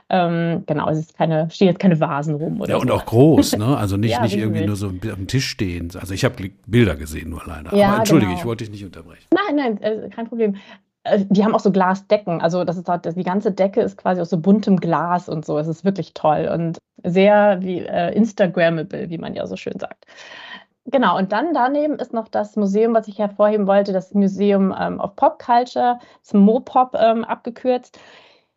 ähm, 0.08 0.64
genau, 0.66 0.90
es 0.90 0.98
ist 0.98 1.16
keine, 1.16 1.50
stehen 1.50 1.68
jetzt 1.68 1.80
keine 1.80 1.98
Vasen 1.98 2.34
rum 2.34 2.60
oder 2.60 2.70
Ja, 2.72 2.76
und 2.76 2.88
so. 2.88 2.94
auch 2.94 3.06
groß, 3.06 3.56
ne? 3.56 3.76
Also 3.76 3.96
nicht, 3.96 4.12
Ja, 4.12 4.22
nicht 4.22 4.36
irgendwie 4.36 4.66
nur 4.66 4.76
so 4.76 4.88
am 4.88 5.26
Tisch 5.26 5.48
stehen. 5.48 5.90
Also 5.98 6.12
ich 6.12 6.24
habe 6.24 6.50
Bilder 6.66 6.96
gesehen, 6.96 7.30
nur 7.30 7.42
leider. 7.46 7.74
Ja, 7.74 7.88
Aber 7.88 7.98
entschuldige, 7.98 8.30
genau. 8.30 8.40
ich 8.40 8.44
wollte 8.46 8.64
dich 8.64 8.70
nicht 8.72 8.84
unterbrechen. 8.84 9.24
Nein, 9.32 9.56
nein, 9.56 9.82
äh, 9.82 10.10
kein 10.10 10.28
Problem. 10.28 10.56
Äh, 11.04 11.24
Die 11.28 11.44
haben 11.44 11.54
auch 11.54 11.60
so 11.60 11.72
Glasdecken. 11.72 12.40
Also 12.40 12.64
das 12.64 12.76
ist 12.76 12.88
halt, 12.88 13.04
die 13.16 13.22
ganze 13.24 13.52
Decke 13.52 13.80
ist 13.82 13.96
quasi 13.96 14.20
aus 14.20 14.30
so 14.30 14.38
buntem 14.38 14.78
Glas 14.78 15.28
und 15.28 15.44
so. 15.44 15.58
Es 15.58 15.68
ist 15.68 15.84
wirklich 15.84 16.14
toll 16.14 16.48
und 16.52 16.78
sehr 17.04 17.60
wie 17.62 17.80
äh, 17.80 18.14
Instagrammable, 18.14 19.10
wie 19.10 19.18
man 19.18 19.34
ja 19.34 19.46
so 19.46 19.56
schön 19.56 19.78
sagt. 19.78 20.06
Genau, 20.86 21.16
und 21.16 21.30
dann 21.32 21.54
daneben 21.54 21.94
ist 21.98 22.12
noch 22.12 22.28
das 22.28 22.56
Museum, 22.56 22.92
was 22.94 23.06
ich 23.08 23.18
hervorheben 23.18 23.66
wollte, 23.68 23.92
das 23.92 24.14
Museum 24.14 24.74
ähm, 24.78 24.98
of 25.00 25.14
Pop 25.16 25.38
Culture, 25.38 25.98
das 26.22 26.34
MoPop 26.34 26.96
ähm, 26.98 27.24
abgekürzt. 27.24 27.98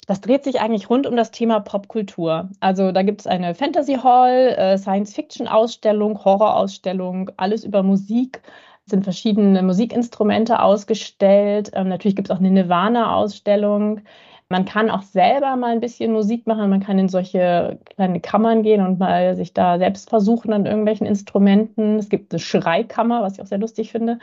Das 0.08 0.22
dreht 0.22 0.44
sich 0.44 0.60
eigentlich 0.62 0.90
rund 0.90 1.08
um 1.08 1.16
das 1.16 1.32
Thema 1.32 1.60
Popkultur. 1.62 2.50
Also 2.60 2.92
da 2.92 3.04
gibt 3.04 3.22
es 3.22 3.28
eine 3.28 3.56
Fantasy 3.56 3.96
Hall, 3.96 4.56
äh, 4.58 4.78
Science-Fiction-Ausstellung, 4.78 6.24
Horror-Ausstellung, 6.24 7.32
alles 7.38 7.64
über 7.64 7.84
Musik. 7.84 8.42
Sind 8.88 9.04
verschiedene 9.04 9.64
Musikinstrumente 9.64 10.62
ausgestellt. 10.62 11.72
Ähm, 11.74 11.90
natürlich 11.90 12.16
gibt 12.16 12.30
es 12.30 12.36
auch 12.36 12.40
eine 12.40 12.52
Nirvana-Ausstellung. 12.52 14.02
Man 14.48 14.66
kann 14.66 14.92
auch 14.92 15.02
selber 15.02 15.56
mal 15.56 15.72
ein 15.72 15.80
bisschen 15.80 16.14
Musik 16.14 16.46
machen. 16.46 16.70
Man 16.70 16.82
kann 16.82 17.00
in 17.00 17.10
solche 17.10 17.80
kleine 17.96 18.20
Kammern 18.20 18.62
gehen 18.62 18.86
und 18.86 19.00
mal 19.00 19.36
sich 19.36 19.54
da 19.54 19.80
selbst 19.80 20.10
versuchen 20.10 20.54
an 20.54 20.68
irgendwelchen 20.68 21.08
Instrumenten. 21.08 21.98
Es 21.98 22.10
gibt 22.10 22.32
eine 22.32 22.40
Schreikammer, 22.40 23.24
was 23.24 23.34
ich 23.34 23.42
auch 23.42 23.48
sehr 23.48 23.58
lustig 23.58 23.92
finde. 23.92 24.20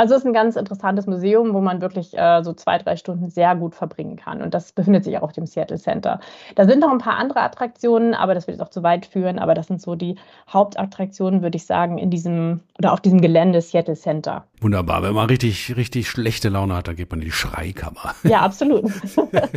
Also 0.00 0.14
es 0.14 0.22
ist 0.22 0.26
ein 0.26 0.32
ganz 0.32 0.56
interessantes 0.56 1.06
Museum, 1.06 1.52
wo 1.52 1.60
man 1.60 1.82
wirklich 1.82 2.16
äh, 2.16 2.42
so 2.42 2.54
zwei, 2.54 2.78
drei 2.78 2.96
Stunden 2.96 3.28
sehr 3.28 3.54
gut 3.54 3.74
verbringen 3.74 4.16
kann. 4.16 4.40
Und 4.40 4.54
das 4.54 4.72
befindet 4.72 5.04
sich 5.04 5.18
auch 5.18 5.22
auf 5.22 5.32
dem 5.32 5.44
Seattle 5.44 5.76
Center. 5.76 6.20
Da 6.54 6.64
sind 6.64 6.80
noch 6.80 6.90
ein 6.90 6.96
paar 6.96 7.18
andere 7.18 7.42
Attraktionen, 7.42 8.14
aber 8.14 8.32
das 8.32 8.46
wird 8.46 8.56
jetzt 8.56 8.66
auch 8.66 8.70
zu 8.70 8.82
weit 8.82 9.04
führen. 9.04 9.38
Aber 9.38 9.52
das 9.52 9.66
sind 9.66 9.82
so 9.82 9.96
die 9.96 10.16
Hauptattraktionen, 10.48 11.42
würde 11.42 11.56
ich 11.56 11.66
sagen, 11.66 11.98
in 11.98 12.08
diesem 12.08 12.60
oder 12.78 12.94
auf 12.94 13.02
diesem 13.02 13.20
Gelände 13.20 13.60
Seattle 13.60 13.94
Center. 13.94 14.44
Wunderbar. 14.62 15.02
Wenn 15.02 15.14
man 15.14 15.26
richtig, 15.26 15.76
richtig 15.76 16.08
schlechte 16.08 16.48
Laune 16.48 16.76
hat, 16.76 16.88
dann 16.88 16.96
geht 16.96 17.10
man 17.10 17.20
in 17.20 17.26
die 17.26 17.32
Schreikammer. 17.32 18.14
Ja, 18.24 18.40
absolut. 18.40 18.90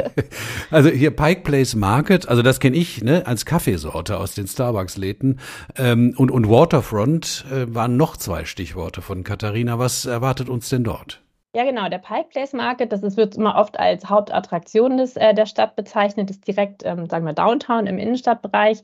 also 0.71 0.89
hier 0.89 1.11
Pike 1.11 1.41
Place 1.41 1.75
Market, 1.75 2.27
also 2.27 2.41
das 2.41 2.59
kenne 2.59 2.75
ich 2.75 3.01
ne, 3.01 3.25
als 3.25 3.45
Kaffeesorte 3.45 4.17
aus 4.17 4.35
den 4.35 4.47
Starbucks-Läden. 4.47 5.39
Ähm, 5.77 6.13
und, 6.17 6.31
und 6.31 6.49
Waterfront 6.49 7.45
äh, 7.49 7.73
waren 7.73 7.95
noch 7.95 8.17
zwei 8.17 8.43
Stichworte 8.43 9.01
von 9.01 9.23
Katharina. 9.23 9.79
Was 9.79 10.05
erwartet 10.05 10.32
uns 10.41 10.69
denn 10.69 10.83
dort? 10.83 11.21
Ja, 11.55 11.65
genau. 11.65 11.87
Der 11.87 11.99
Pike 11.99 12.29
Place 12.29 12.53
Market, 12.53 12.91
das 12.91 13.03
ist, 13.03 13.15
wird 13.15 13.35
immer 13.35 13.55
oft 13.55 13.79
als 13.79 14.09
Hauptattraktion 14.09 14.97
des, 14.97 15.15
äh, 15.17 15.35
der 15.35 15.45
Stadt 15.45 15.75
bezeichnet, 15.75 16.31
ist 16.31 16.47
direkt, 16.47 16.83
ähm, 16.83 17.07
sagen 17.07 17.25
wir, 17.25 17.33
Downtown 17.33 17.85
im 17.85 17.99
Innenstadtbereich. 17.99 18.81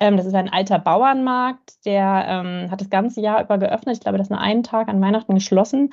Ähm, 0.00 0.16
das 0.16 0.26
ist 0.26 0.34
ein 0.34 0.50
alter 0.50 0.78
Bauernmarkt, 0.78 1.84
der 1.86 2.24
ähm, 2.28 2.70
hat 2.70 2.80
das 2.80 2.90
ganze 2.90 3.20
Jahr 3.20 3.42
über 3.42 3.58
geöffnet. 3.58 3.96
Ich 3.96 4.00
glaube, 4.00 4.18
das 4.18 4.26
ist 4.26 4.30
nur 4.30 4.40
einen 4.40 4.62
Tag 4.62 4.88
an 4.88 5.00
Weihnachten 5.00 5.34
geschlossen. 5.34 5.92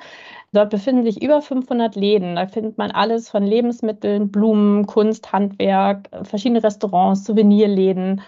Dort 0.52 0.70
befinden 0.70 1.04
sich 1.04 1.22
über 1.22 1.42
500 1.42 1.94
Läden. 1.94 2.36
Da 2.36 2.46
findet 2.46 2.78
man 2.78 2.90
alles 2.90 3.30
von 3.30 3.42
Lebensmitteln, 3.44 4.30
Blumen, 4.30 4.86
Kunst, 4.86 5.32
Handwerk, 5.32 6.08
verschiedene 6.22 6.62
Restaurants, 6.62 7.24
Souvenirläden. 7.24 8.22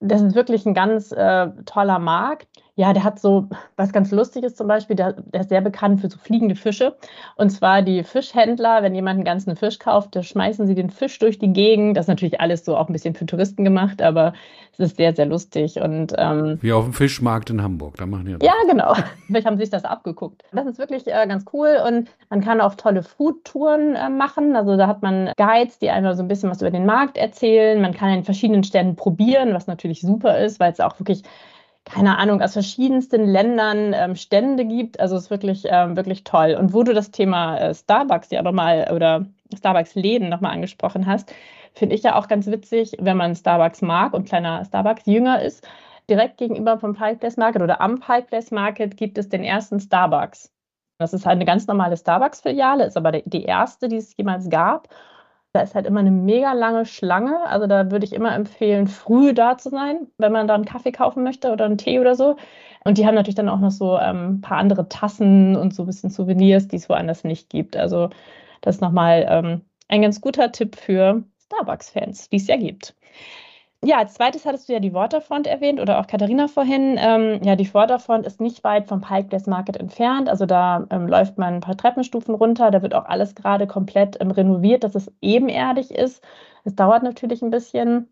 Das 0.00 0.22
ist 0.22 0.34
wirklich 0.34 0.66
ein 0.66 0.74
ganz 0.74 1.12
äh, 1.12 1.48
toller 1.66 1.98
Markt. 1.98 2.48
Ja, 2.78 2.92
der 2.92 3.02
hat 3.02 3.18
so, 3.18 3.48
was 3.74 3.92
ganz 3.92 4.12
lustig 4.12 4.44
ist 4.44 4.56
zum 4.56 4.68
Beispiel, 4.68 4.94
der, 4.94 5.14
der, 5.14 5.40
ist 5.40 5.48
sehr 5.48 5.60
bekannt 5.60 6.00
für 6.00 6.08
so 6.08 6.16
fliegende 6.16 6.54
Fische. 6.54 6.94
Und 7.34 7.50
zwar 7.50 7.82
die 7.82 8.04
Fischhändler, 8.04 8.84
wenn 8.84 8.94
jemand 8.94 9.16
einen 9.16 9.24
ganzen 9.24 9.56
Fisch 9.56 9.80
kauft, 9.80 10.14
da 10.14 10.22
schmeißen 10.22 10.64
sie 10.68 10.76
den 10.76 10.88
Fisch 10.88 11.18
durch 11.18 11.40
die 11.40 11.52
Gegend. 11.52 11.96
Das 11.96 12.04
ist 12.04 12.08
natürlich 12.08 12.40
alles 12.40 12.64
so 12.64 12.76
auch 12.76 12.86
ein 12.88 12.92
bisschen 12.92 13.16
für 13.16 13.26
Touristen 13.26 13.64
gemacht, 13.64 14.00
aber 14.00 14.32
es 14.74 14.78
ist 14.78 14.96
sehr, 14.96 15.12
sehr 15.12 15.26
lustig. 15.26 15.80
Und, 15.80 16.14
ähm, 16.16 16.58
Wie 16.60 16.72
auf 16.72 16.84
dem 16.84 16.92
Fischmarkt 16.92 17.50
in 17.50 17.64
Hamburg, 17.64 17.96
da 17.96 18.06
machen 18.06 18.26
die 18.26 18.46
Ja, 18.46 18.54
genau. 18.70 18.94
Vielleicht 19.26 19.48
haben 19.48 19.56
sie 19.56 19.64
sich 19.64 19.70
das 19.70 19.84
abgeguckt. 19.84 20.44
Das 20.52 20.64
ist 20.64 20.78
wirklich 20.78 21.04
äh, 21.08 21.26
ganz 21.26 21.46
cool 21.52 21.78
und 21.84 22.08
man 22.30 22.42
kann 22.42 22.60
auch 22.60 22.76
tolle 22.76 23.02
Foodtouren 23.02 23.96
äh, 23.96 24.08
machen. 24.08 24.54
Also 24.54 24.76
da 24.76 24.86
hat 24.86 25.02
man 25.02 25.32
Guides, 25.36 25.80
die 25.80 25.90
einmal 25.90 26.14
so 26.14 26.22
ein 26.22 26.28
bisschen 26.28 26.48
was 26.48 26.60
über 26.60 26.70
den 26.70 26.86
Markt 26.86 27.16
erzählen. 27.16 27.82
Man 27.82 27.92
kann 27.92 28.10
in 28.10 28.22
verschiedenen 28.22 28.62
Ständen 28.62 28.94
probieren, 28.94 29.52
was 29.52 29.66
natürlich 29.66 30.00
super 30.00 30.38
ist, 30.38 30.60
weil 30.60 30.70
es 30.70 30.78
auch 30.78 31.00
wirklich 31.00 31.24
keine 31.90 32.18
Ahnung, 32.18 32.40
aus 32.40 32.52
verschiedensten 32.52 33.26
Ländern 33.26 33.92
ähm, 33.94 34.16
Stände 34.16 34.64
gibt. 34.64 35.00
Also 35.00 35.16
es 35.16 35.24
ist 35.24 35.30
wirklich, 35.30 35.64
ähm, 35.68 35.96
wirklich 35.96 36.24
toll. 36.24 36.56
Und 36.58 36.72
wo 36.72 36.82
du 36.82 36.94
das 36.94 37.10
Thema 37.10 37.58
äh, 37.58 37.74
Starbucks 37.74 38.30
ja 38.30 38.42
nochmal 38.42 38.90
oder 38.94 39.26
Starbucks-Läden 39.56 40.28
nochmal 40.28 40.52
angesprochen 40.52 41.06
hast, 41.06 41.32
finde 41.74 41.94
ich 41.94 42.02
ja 42.02 42.16
auch 42.16 42.28
ganz 42.28 42.46
witzig, 42.46 42.96
wenn 43.00 43.16
man 43.16 43.34
Starbucks 43.34 43.82
mag 43.82 44.14
und 44.14 44.28
kleiner 44.28 44.64
Starbucks-Jünger 44.64 45.42
ist. 45.42 45.66
Direkt 46.10 46.38
gegenüber 46.38 46.78
vom 46.78 46.94
Pike 46.94 47.16
Place 47.16 47.36
Market 47.36 47.62
oder 47.62 47.80
am 47.80 48.00
Pike 48.00 48.28
Place 48.28 48.50
Market 48.50 48.96
gibt 48.96 49.18
es 49.18 49.28
den 49.28 49.44
ersten 49.44 49.78
Starbucks. 49.80 50.52
Das 50.98 51.12
ist 51.12 51.26
halt 51.26 51.36
eine 51.36 51.44
ganz 51.44 51.66
normale 51.66 51.96
Starbucks-Filiale, 51.96 52.84
ist 52.86 52.96
aber 52.96 53.12
die 53.12 53.44
erste, 53.44 53.88
die 53.88 53.96
es 53.96 54.16
jemals 54.16 54.48
gab. 54.50 54.88
Da 55.52 55.62
ist 55.62 55.74
halt 55.74 55.86
immer 55.86 56.00
eine 56.00 56.10
mega 56.10 56.52
lange 56.52 56.84
Schlange. 56.86 57.40
Also 57.46 57.66
da 57.66 57.90
würde 57.90 58.04
ich 58.04 58.12
immer 58.12 58.34
empfehlen, 58.34 58.86
früh 58.86 59.32
da 59.32 59.56
zu 59.58 59.70
sein, 59.70 60.08
wenn 60.18 60.32
man 60.32 60.46
da 60.46 60.54
einen 60.54 60.64
Kaffee 60.64 60.92
kaufen 60.92 61.24
möchte 61.24 61.50
oder 61.52 61.64
einen 61.64 61.78
Tee 61.78 62.00
oder 62.00 62.14
so. 62.14 62.36
Und 62.84 62.98
die 62.98 63.06
haben 63.06 63.14
natürlich 63.14 63.34
dann 63.34 63.48
auch 63.48 63.58
noch 63.60 63.70
so 63.70 63.98
ähm, 63.98 64.34
ein 64.36 64.40
paar 64.40 64.58
andere 64.58 64.88
Tassen 64.88 65.56
und 65.56 65.74
so 65.74 65.82
ein 65.84 65.86
bisschen 65.86 66.10
Souvenirs, 66.10 66.68
die 66.68 66.76
es 66.76 66.88
woanders 66.88 67.24
nicht 67.24 67.50
gibt. 67.50 67.76
Also 67.76 68.10
das 68.60 68.76
ist 68.76 68.80
nochmal 68.82 69.26
ähm, 69.28 69.62
ein 69.88 70.02
ganz 70.02 70.20
guter 70.20 70.52
Tipp 70.52 70.76
für 70.76 71.24
Starbucks-Fans, 71.46 72.28
die 72.30 72.36
es 72.36 72.46
ja 72.46 72.56
gibt. 72.56 72.94
Ja, 73.84 73.98
als 73.98 74.14
zweites 74.14 74.44
hattest 74.44 74.68
du 74.68 74.72
ja 74.72 74.80
die 74.80 74.92
Waterfront 74.92 75.46
erwähnt 75.46 75.78
oder 75.78 76.00
auch 76.00 76.08
Katharina 76.08 76.48
vorhin. 76.48 76.96
Ähm, 76.98 77.40
ja, 77.44 77.54
die 77.54 77.72
Waterfront 77.72 78.26
ist 78.26 78.40
nicht 78.40 78.64
weit 78.64 78.88
vom 78.88 79.00
Pike 79.00 79.28
Place 79.28 79.46
Market 79.46 79.76
entfernt. 79.76 80.28
Also 80.28 80.46
da 80.46 80.84
ähm, 80.90 81.06
läuft 81.06 81.38
man 81.38 81.54
ein 81.54 81.60
paar 81.60 81.76
Treppenstufen 81.76 82.34
runter. 82.34 82.72
Da 82.72 82.82
wird 82.82 82.92
auch 82.94 83.04
alles 83.04 83.36
gerade 83.36 83.68
komplett 83.68 84.16
ähm, 84.20 84.32
renoviert, 84.32 84.82
dass 84.82 84.96
es 84.96 85.12
ebenerdig 85.20 85.92
ist. 85.92 86.24
Es 86.64 86.74
dauert 86.74 87.04
natürlich 87.04 87.40
ein 87.40 87.50
bisschen. 87.50 88.08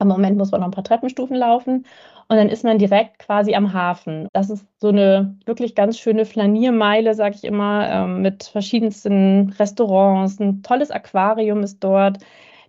Im 0.00 0.08
Moment 0.08 0.38
muss 0.38 0.52
man 0.52 0.60
noch 0.60 0.68
ein 0.68 0.72
paar 0.72 0.84
Treppenstufen 0.84 1.36
laufen. 1.36 1.86
Und 2.28 2.36
dann 2.36 2.48
ist 2.48 2.62
man 2.64 2.78
direkt 2.78 3.18
quasi 3.18 3.54
am 3.56 3.72
Hafen. 3.72 4.28
Das 4.32 4.48
ist 4.48 4.64
so 4.78 4.88
eine 4.88 5.36
wirklich 5.44 5.74
ganz 5.74 5.98
schöne 5.98 6.24
Flaniermeile, 6.24 7.14
sage 7.14 7.34
ich 7.34 7.44
immer, 7.44 7.88
ähm, 7.90 8.22
mit 8.22 8.44
verschiedensten 8.44 9.50
Restaurants. 9.58 10.38
Ein 10.38 10.62
tolles 10.62 10.92
Aquarium 10.92 11.64
ist 11.64 11.82
dort 11.82 12.18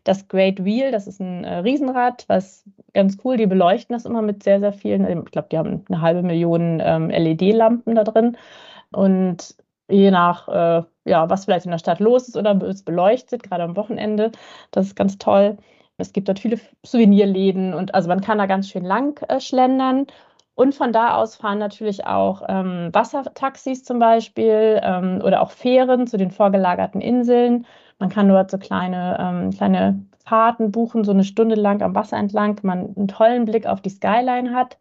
das 0.04 0.28
Great 0.28 0.64
Wheel, 0.64 0.92
das 0.92 1.08
ist 1.08 1.20
ein 1.20 1.44
äh, 1.44 1.58
Riesenrad, 1.58 2.26
was 2.28 2.64
ganz 2.94 3.18
cool, 3.24 3.38
die 3.38 3.48
beleuchten 3.48 3.94
das 3.94 4.06
immer 4.06 4.22
mit 4.22 4.44
sehr, 4.44 4.60
sehr 4.60 4.74
vielen, 4.74 5.06
ähm, 5.06 5.24
ich 5.26 5.32
glaube, 5.32 5.50
die 5.52 5.58
haben 5.58 5.86
eine 5.90 6.02
halbe 6.02 6.24
Million 6.24 6.82
ähm, 6.84 7.10
LED-Lampen 7.10 7.96
da 7.96 8.04
drin. 8.04 8.38
Und 8.92 9.56
je 9.90 10.12
nach, 10.12 10.48
äh, 10.48 10.84
ja, 11.06 11.30
was 11.30 11.46
vielleicht 11.46 11.66
in 11.66 11.72
der 11.72 11.78
Stadt 11.78 12.00
los 12.00 12.28
ist 12.28 12.38
oder 12.38 12.60
es 12.64 12.84
beleuchtet, 12.84 13.44
gerade 13.44 13.64
am 13.64 13.76
Wochenende, 13.76 14.32
das 14.72 14.88
ist 14.88 14.96
ganz 14.96 15.18
toll. 15.18 15.58
Es 15.98 16.14
gibt 16.14 16.28
dort 16.30 16.40
viele 16.40 16.60
Souvenirläden 16.84 17.74
und 17.74 17.94
also 17.94 18.08
man 18.10 18.22
kann 18.22 18.40
da 18.40 18.48
ganz 18.48 18.70
schön 18.70 18.86
lang 18.86 19.22
äh, 19.30 19.40
schlendern. 19.40 20.08
Und 20.56 20.76
von 20.76 20.92
da 20.92 21.16
aus 21.16 21.36
fahren 21.36 21.60
natürlich 21.60 22.06
auch 22.06 22.44
ähm, 22.48 22.90
Wassertaxis 22.92 23.84
zum 23.84 24.00
Beispiel 24.00 24.80
ähm, 24.84 25.22
oder 25.24 25.42
auch 25.42 25.52
Fähren 25.52 26.08
zu 26.08 26.18
den 26.18 26.32
vorgelagerten 26.32 27.02
Inseln. 27.02 27.66
Man 28.02 28.10
kann 28.10 28.28
dort 28.30 28.50
so 28.50 28.58
kleine, 28.58 29.16
ähm, 29.20 29.52
kleine 29.52 30.04
Fahrten 30.26 30.72
buchen, 30.72 31.04
so 31.04 31.12
eine 31.12 31.24
Stunde 31.24 31.54
lang 31.54 31.84
am 31.84 31.94
Wasser 31.94 32.18
entlang, 32.18 32.60
man 32.64 32.96
einen 32.96 33.08
tollen 33.08 33.46
Blick 33.46 33.68
auf 33.68 33.80
die 33.80 33.92
Skyline 33.92 34.56
hat. 34.56 34.80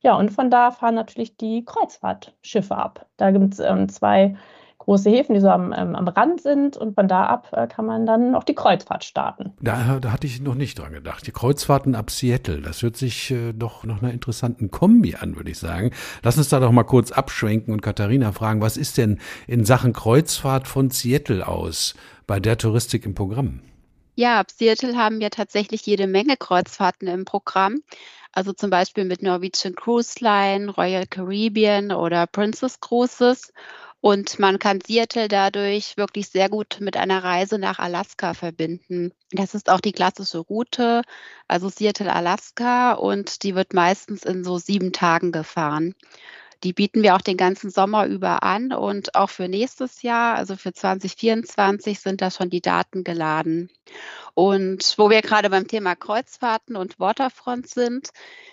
Ja, 0.00 0.14
und 0.14 0.30
von 0.30 0.48
da 0.48 0.70
fahren 0.70 0.94
natürlich 0.94 1.36
die 1.36 1.64
Kreuzfahrtschiffe 1.64 2.76
ab. 2.76 3.06
Da 3.16 3.32
gibt 3.32 3.54
es 3.54 3.60
ähm, 3.60 3.88
zwei 3.88 4.36
große 4.84 5.10
Häfen, 5.10 5.34
die 5.34 5.40
so 5.40 5.48
am, 5.48 5.72
ähm, 5.72 5.94
am 5.94 6.08
Rand 6.08 6.40
sind 6.40 6.76
und 6.76 6.94
von 6.94 7.08
da 7.08 7.26
ab 7.26 7.48
äh, 7.52 7.66
kann 7.66 7.86
man 7.86 8.04
dann 8.04 8.34
auch 8.34 8.44
die 8.44 8.54
Kreuzfahrt 8.54 9.04
starten. 9.04 9.52
Da, 9.60 9.98
da, 10.00 10.12
hatte 10.12 10.26
ich 10.26 10.40
noch 10.40 10.54
nicht 10.54 10.78
dran 10.78 10.92
gedacht. 10.92 11.26
Die 11.26 11.32
Kreuzfahrten 11.32 11.94
ab 11.94 12.10
Seattle, 12.10 12.60
das 12.60 12.82
hört 12.82 12.96
sich 12.96 13.30
äh, 13.30 13.52
doch 13.52 13.84
nach 13.84 14.02
einer 14.02 14.12
interessanten 14.12 14.70
Kombi 14.70 15.14
an, 15.14 15.36
würde 15.36 15.50
ich 15.50 15.58
sagen. 15.58 15.92
Lass 16.22 16.36
uns 16.36 16.48
da 16.48 16.60
doch 16.60 16.72
mal 16.72 16.82
kurz 16.84 17.12
abschwenken 17.12 17.72
und 17.72 17.80
Katharina 17.80 18.32
fragen, 18.32 18.60
was 18.60 18.76
ist 18.76 18.98
denn 18.98 19.20
in 19.46 19.64
Sachen 19.64 19.92
Kreuzfahrt 19.92 20.66
von 20.66 20.90
Seattle 20.90 21.46
aus 21.46 21.94
bei 22.26 22.40
der 22.40 22.58
Touristik 22.58 23.06
im 23.06 23.14
Programm? 23.14 23.60
Ja, 24.14 24.40
ab 24.40 24.50
Seattle 24.50 24.96
haben 24.96 25.20
wir 25.20 25.30
tatsächlich 25.30 25.86
jede 25.86 26.06
Menge 26.06 26.36
Kreuzfahrten 26.36 27.08
im 27.08 27.24
Programm. 27.24 27.80
Also 28.32 28.52
zum 28.52 28.70
Beispiel 28.70 29.04
mit 29.04 29.22
Norwegian 29.22 29.74
Cruise 29.74 30.16
Line, 30.20 30.70
Royal 30.70 31.06
Caribbean 31.06 31.92
oder 31.92 32.26
Princess 32.26 32.80
Cruises. 32.80 33.52
Und 34.02 34.40
man 34.40 34.58
kann 34.58 34.80
Seattle 34.84 35.28
dadurch 35.28 35.96
wirklich 35.96 36.28
sehr 36.28 36.48
gut 36.48 36.78
mit 36.80 36.96
einer 36.96 37.22
Reise 37.22 37.56
nach 37.58 37.78
Alaska 37.78 38.34
verbinden. 38.34 39.12
Das 39.30 39.54
ist 39.54 39.70
auch 39.70 39.80
die 39.80 39.92
klassische 39.92 40.38
Route, 40.38 41.02
also 41.46 41.68
Seattle, 41.68 42.12
Alaska, 42.12 42.94
und 42.94 43.44
die 43.44 43.54
wird 43.54 43.74
meistens 43.74 44.24
in 44.24 44.42
so 44.42 44.58
sieben 44.58 44.92
Tagen 44.92 45.30
gefahren. 45.30 45.94
Die 46.64 46.72
bieten 46.72 47.02
wir 47.02 47.16
auch 47.16 47.20
den 47.20 47.36
ganzen 47.36 47.70
Sommer 47.70 48.06
über 48.06 48.42
an 48.44 48.72
und 48.72 49.16
auch 49.16 49.30
für 49.30 49.48
nächstes 49.48 50.02
Jahr, 50.02 50.36
also 50.36 50.56
für 50.56 50.72
2024, 50.72 51.98
sind 51.98 52.20
da 52.20 52.30
schon 52.30 52.50
die 52.50 52.60
Daten 52.60 53.02
geladen. 53.02 53.68
Und 54.34 54.94
wo 54.96 55.10
wir 55.10 55.22
gerade 55.22 55.50
beim 55.50 55.66
Thema 55.66 55.96
Kreuzfahrten 55.96 56.76
und 56.76 57.00
Waterfront 57.00 57.68
sind, 57.68 58.10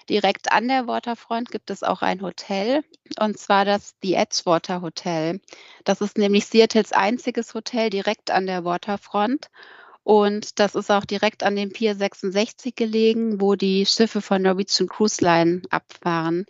direkt 0.09 0.51
an 0.51 0.67
der 0.67 0.87
Waterfront 0.87 1.51
gibt 1.51 1.69
es 1.69 1.83
auch 1.83 2.01
ein 2.01 2.21
Hotel, 2.21 2.83
und 3.19 3.37
zwar 3.37 3.63
das 3.63 3.95
The 4.01 4.15
Edgewater 4.15 4.81
Hotel. 4.81 5.39
Das 5.83 6.01
ist 6.01 6.17
nämlich 6.17 6.47
Seattles 6.47 6.91
einziges 6.91 7.53
Hotel 7.53 7.91
direkt 7.91 8.31
an 8.31 8.47
der 8.47 8.65
Waterfront. 8.65 9.49
Und 10.09 10.57
das 10.59 10.73
ist 10.73 10.89
auch 10.89 11.05
direkt 11.05 11.43
an 11.43 11.55
dem 11.55 11.71
Pier 11.71 11.95
66 11.95 12.75
gelegen, 12.75 13.39
wo 13.39 13.53
die 13.55 13.85
Schiffe 13.85 14.21
von 14.23 14.41
Norwegian 14.41 14.89
Cruise 14.89 15.23
Line 15.23 15.61
abfahren. 15.69 16.45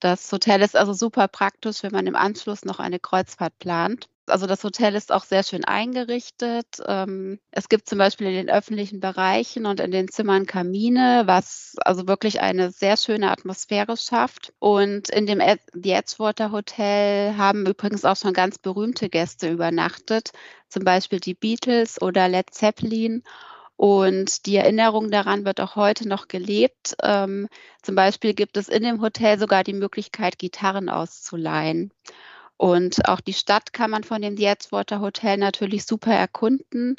Das 0.00 0.32
Hotel 0.32 0.62
ist 0.62 0.74
also 0.76 0.94
super 0.94 1.28
praktisch, 1.28 1.82
wenn 1.82 1.92
man 1.92 2.06
im 2.06 2.16
Anschluss 2.16 2.64
noch 2.64 2.78
eine 2.80 2.98
Kreuzfahrt 3.00 3.58
plant. 3.58 4.08
Also 4.26 4.46
das 4.46 4.62
Hotel 4.62 4.94
ist 4.94 5.10
auch 5.10 5.24
sehr 5.24 5.42
schön 5.42 5.64
eingerichtet. 5.64 6.66
Ähm, 6.86 7.40
es 7.50 7.68
gibt 7.68 7.88
zum 7.88 7.98
Beispiel 7.98 8.28
in 8.28 8.34
den 8.34 8.50
öffentlichen 8.50 9.00
Bereichen 9.00 9.66
und 9.66 9.80
in 9.80 9.90
den 9.90 10.08
Zimmern 10.08 10.46
Kamine, 10.46 11.24
was 11.26 11.74
also 11.84 12.06
wirklich 12.06 12.40
eine 12.40 12.70
sehr 12.70 12.96
schöne 12.96 13.30
Atmosphäre 13.30 13.96
schafft. 13.96 14.52
Und 14.60 15.10
in 15.10 15.26
dem 15.26 15.42
The 15.72 15.90
Edgewater 15.90 16.52
Hotel 16.52 17.36
haben 17.36 17.66
übrigens 17.66 18.04
auch 18.04 18.16
schon 18.16 18.32
ganz 18.32 18.58
berühmte 18.58 19.08
Gäste 19.08 19.50
übernachtet, 19.50 20.30
zum 20.68 20.84
Beispiel 20.84 21.18
die 21.18 21.34
Beatles 21.34 22.00
oder 22.00 22.28
Led 22.28 22.50
Zeppelin. 22.50 23.24
Und 23.76 24.46
die 24.46 24.56
Erinnerung 24.56 25.10
daran 25.10 25.44
wird 25.44 25.60
auch 25.60 25.74
heute 25.74 26.06
noch 26.06 26.28
gelebt. 26.28 26.94
Ähm, 27.02 27.48
zum 27.82 27.96
Beispiel 27.96 28.34
gibt 28.34 28.56
es 28.56 28.68
in 28.68 28.84
dem 28.84 29.00
Hotel 29.02 29.38
sogar 29.40 29.64
die 29.64 29.72
Möglichkeit, 29.72 30.38
Gitarren 30.38 30.88
auszuleihen. 30.88 31.92
Und 32.62 33.08
auch 33.08 33.18
die 33.18 33.32
Stadt 33.32 33.72
kann 33.72 33.90
man 33.90 34.04
von 34.04 34.22
dem 34.22 34.36
The 34.36 34.44
Edgewater 34.44 35.00
Hotel 35.00 35.36
natürlich 35.36 35.84
super 35.84 36.12
erkunden. 36.14 36.94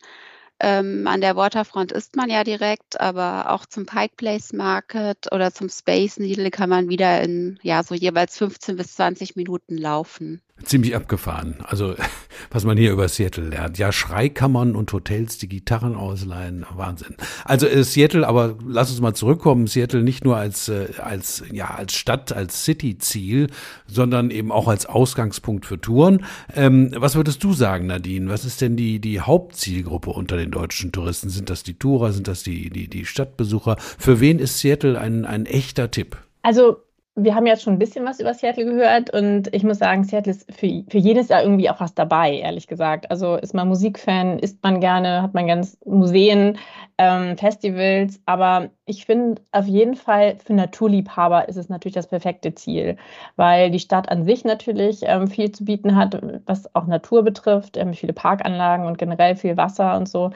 Ähm, 0.60 1.08
an 1.08 1.22
der 1.22 1.38
Waterfront 1.38 1.93
ist 1.93 2.17
man 2.17 2.29
ja 2.29 2.43
direkt, 2.43 3.00
aber 3.00 3.50
auch 3.50 3.65
zum 3.65 3.86
Pike 3.86 4.15
Place 4.17 4.51
Market 4.51 5.32
oder 5.32 5.53
zum 5.53 5.70
Space 5.70 6.20
Needle 6.20 6.51
kann 6.51 6.70
man 6.70 6.89
wieder 6.89 7.22
in 7.22 7.60
ja 7.63 7.82
so 7.82 7.96
jeweils 7.96 8.38
15 8.38 8.75
bis 8.75 8.96
20 8.96 9.38
Minuten 9.38 9.77
laufen. 9.77 10.41
Ziemlich 10.62 10.95
abgefahren. 10.95 11.55
Also, 11.63 11.95
was 12.51 12.63
man 12.63 12.77
hier 12.77 12.91
über 12.91 13.10
Seattle 13.10 13.50
lernt. 13.50 13.79
Ja, 13.79 13.91
Schreikammern 13.91 14.75
und 14.75 14.93
Hotels, 14.93 15.38
die 15.39 15.50
Gitarren 15.50 15.95
ausleihen. 15.95 16.65
Wahnsinn. 16.74 17.15
Also, 17.43 17.67
äh, 17.67 17.83
Seattle, 17.83 18.27
aber 18.27 18.55
lass 18.65 18.91
uns 18.91 19.01
mal 19.01 19.15
zurückkommen. 19.15 19.65
Seattle 19.65 20.03
nicht 20.03 20.24
nur 20.24 20.38
als, 20.38 20.69
äh, 20.69 20.89
als, 21.00 21.43
ja, 21.51 21.72
als 21.72 21.93
Stadt, 21.93 22.31
als 22.31 22.63
City-Ziel, 22.63 23.48
sondern 23.88 24.29
eben 24.29 24.51
auch 24.51 24.67
als 24.67 24.86
Ausgangspunkt 24.86 25.65
für 25.65 25.81
Touren. 25.81 26.24
Ähm, 26.55 26.91
was 26.95 27.15
würdest 27.15 27.43
du 27.43 27.53
sagen, 27.53 27.88
Nadine? 27.88 28.29
Was 28.29 28.45
ist 28.45 28.62
denn 28.62 28.77
die, 28.77 29.00
die 29.00 29.22
Hauptzielgruppe 29.22 30.12
unter 30.12 30.38
den 30.38 30.51
deutschen 30.51 30.91
Touristen? 30.91 31.29
Sind 31.29 31.50
das 31.50 31.63
die 31.63 31.79
Tourer? 31.79 32.13
Sind 32.13 32.27
das 32.27 32.43
die, 32.43 32.69
die, 32.69 32.88
die 32.88 33.05
Stadtbesucher? 33.05 33.75
Für 33.79 34.19
wen 34.19 34.38
ist 34.38 34.60
Seattle 34.60 35.00
ein, 35.00 35.25
ein 35.25 35.48
echter 35.48 35.89
Tipp? 35.89 36.17
Also, 36.43 36.77
wir 37.15 37.36
haben 37.36 37.46
jetzt 37.46 37.62
schon 37.62 37.74
ein 37.74 37.79
bisschen 37.79 38.05
was 38.05 38.20
über 38.20 38.34
Seattle 38.34 38.65
gehört 38.65 39.13
und 39.13 39.53
ich 39.53 39.63
muss 39.63 39.77
sagen, 39.77 40.03
Seattle 40.03 40.32
ist 40.32 40.51
für, 40.51 40.84
für 40.89 40.98
jedes 40.98 41.29
Jahr 41.29 41.43
irgendwie 41.43 41.70
auch 41.70 41.79
was 41.79 41.93
dabei, 41.93 42.34
ehrlich 42.38 42.65
gesagt. 42.65 43.12
Also 43.12 43.36
ist 43.36 43.53
man 43.53 43.67
Musikfan, 43.67 44.39
isst 44.39 44.63
man 44.63 44.79
gerne, 44.79 45.22
hat 45.22 45.36
man 45.36 45.46
ganz 45.46 45.77
Museen, 45.86 46.58
ähm, 46.98 47.38
Festivals, 47.38 48.20
aber 48.25 48.70
ich 48.86 49.05
finde 49.05 49.41
auf 49.51 49.67
jeden 49.67 49.96
Fall 49.96 50.38
für 50.43 50.53
Naturliebhaber 50.53 51.48
ist 51.48 51.58
es 51.58 51.70
natürlich 51.70 51.96
das 51.96 52.08
perfekte 52.08 52.55
Ziel, 52.55 52.98
weil 53.36 53.70
die 53.70 53.79
Stadt 53.79 54.10
an 54.10 54.24
sich 54.24 54.43
natürlich 54.43 55.01
ähm, 55.03 55.27
viel 55.27 55.51
zu 55.51 55.65
bieten 55.65 55.96
hat, 55.96 56.20
was 56.48 56.74
auch 56.75 56.88
Natur 56.88 57.24
betrifft, 57.24 57.77
ähm, 57.77 57.93
viele 57.93 58.13
Parkanlagen 58.13 58.88
und 58.88 58.98
generell 58.98 59.36
viel 59.36 59.55
Wasser 59.55 59.98
und 59.98 60.10
so 60.10 60.32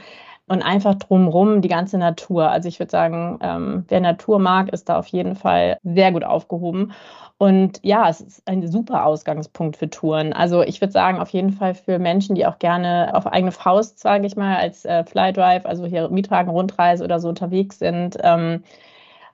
und 0.48 0.62
einfach 0.62 0.96
drumrum 0.96 1.62
die 1.62 1.68
ganze 1.68 1.98
Natur. 1.98 2.50
Also 2.50 2.70
ich 2.70 2.80
würde 2.80 2.89
sagen, 2.92 3.39
ähm, 3.42 3.86
wer 3.89 4.00
Natur 4.00 4.39
mag, 4.39 4.70
ist 4.70 4.89
da 4.89 4.98
auf 4.98 5.08
jeden 5.08 5.36
Fall 5.36 5.77
sehr 5.84 6.12
gut 6.12 6.24
aufgehoben. 6.24 6.94
Und 7.38 7.80
ja, 7.84 8.10
es 8.10 8.22
ist 8.22 8.48
ein 8.48 8.68
super 8.68 9.06
Ausgangspunkt 9.06 9.77
für 9.77 9.89
Touren. 9.89 10.34
Also 10.34 10.63
ich 10.63 10.82
würde 10.82 10.92
sagen, 10.94 11.20
auf 11.20 11.30
jeden 11.30 11.51
Fall 11.51 11.75
für 11.75 12.00
Menschen, 12.00 12.36
die 12.36 12.46
auch 12.46 12.60
gerne 12.60 13.12
auf 13.13 13.27
eigene 13.27 13.51
Faust, 13.51 14.00
sage 14.00 14.25
ich 14.25 14.36
mal, 14.36 14.58
als 14.58 14.86
äh, 14.86 15.04
Flydrive, 15.04 15.66
also 15.66 15.86
hier 15.86 16.10
Mietwagen, 16.10 16.50
Rundreise 16.50 17.04
oder 17.04 17.20
so 17.20 17.30
unterwegs 17.30 17.77
sind. 17.80 18.18
Ähm, 18.24 18.63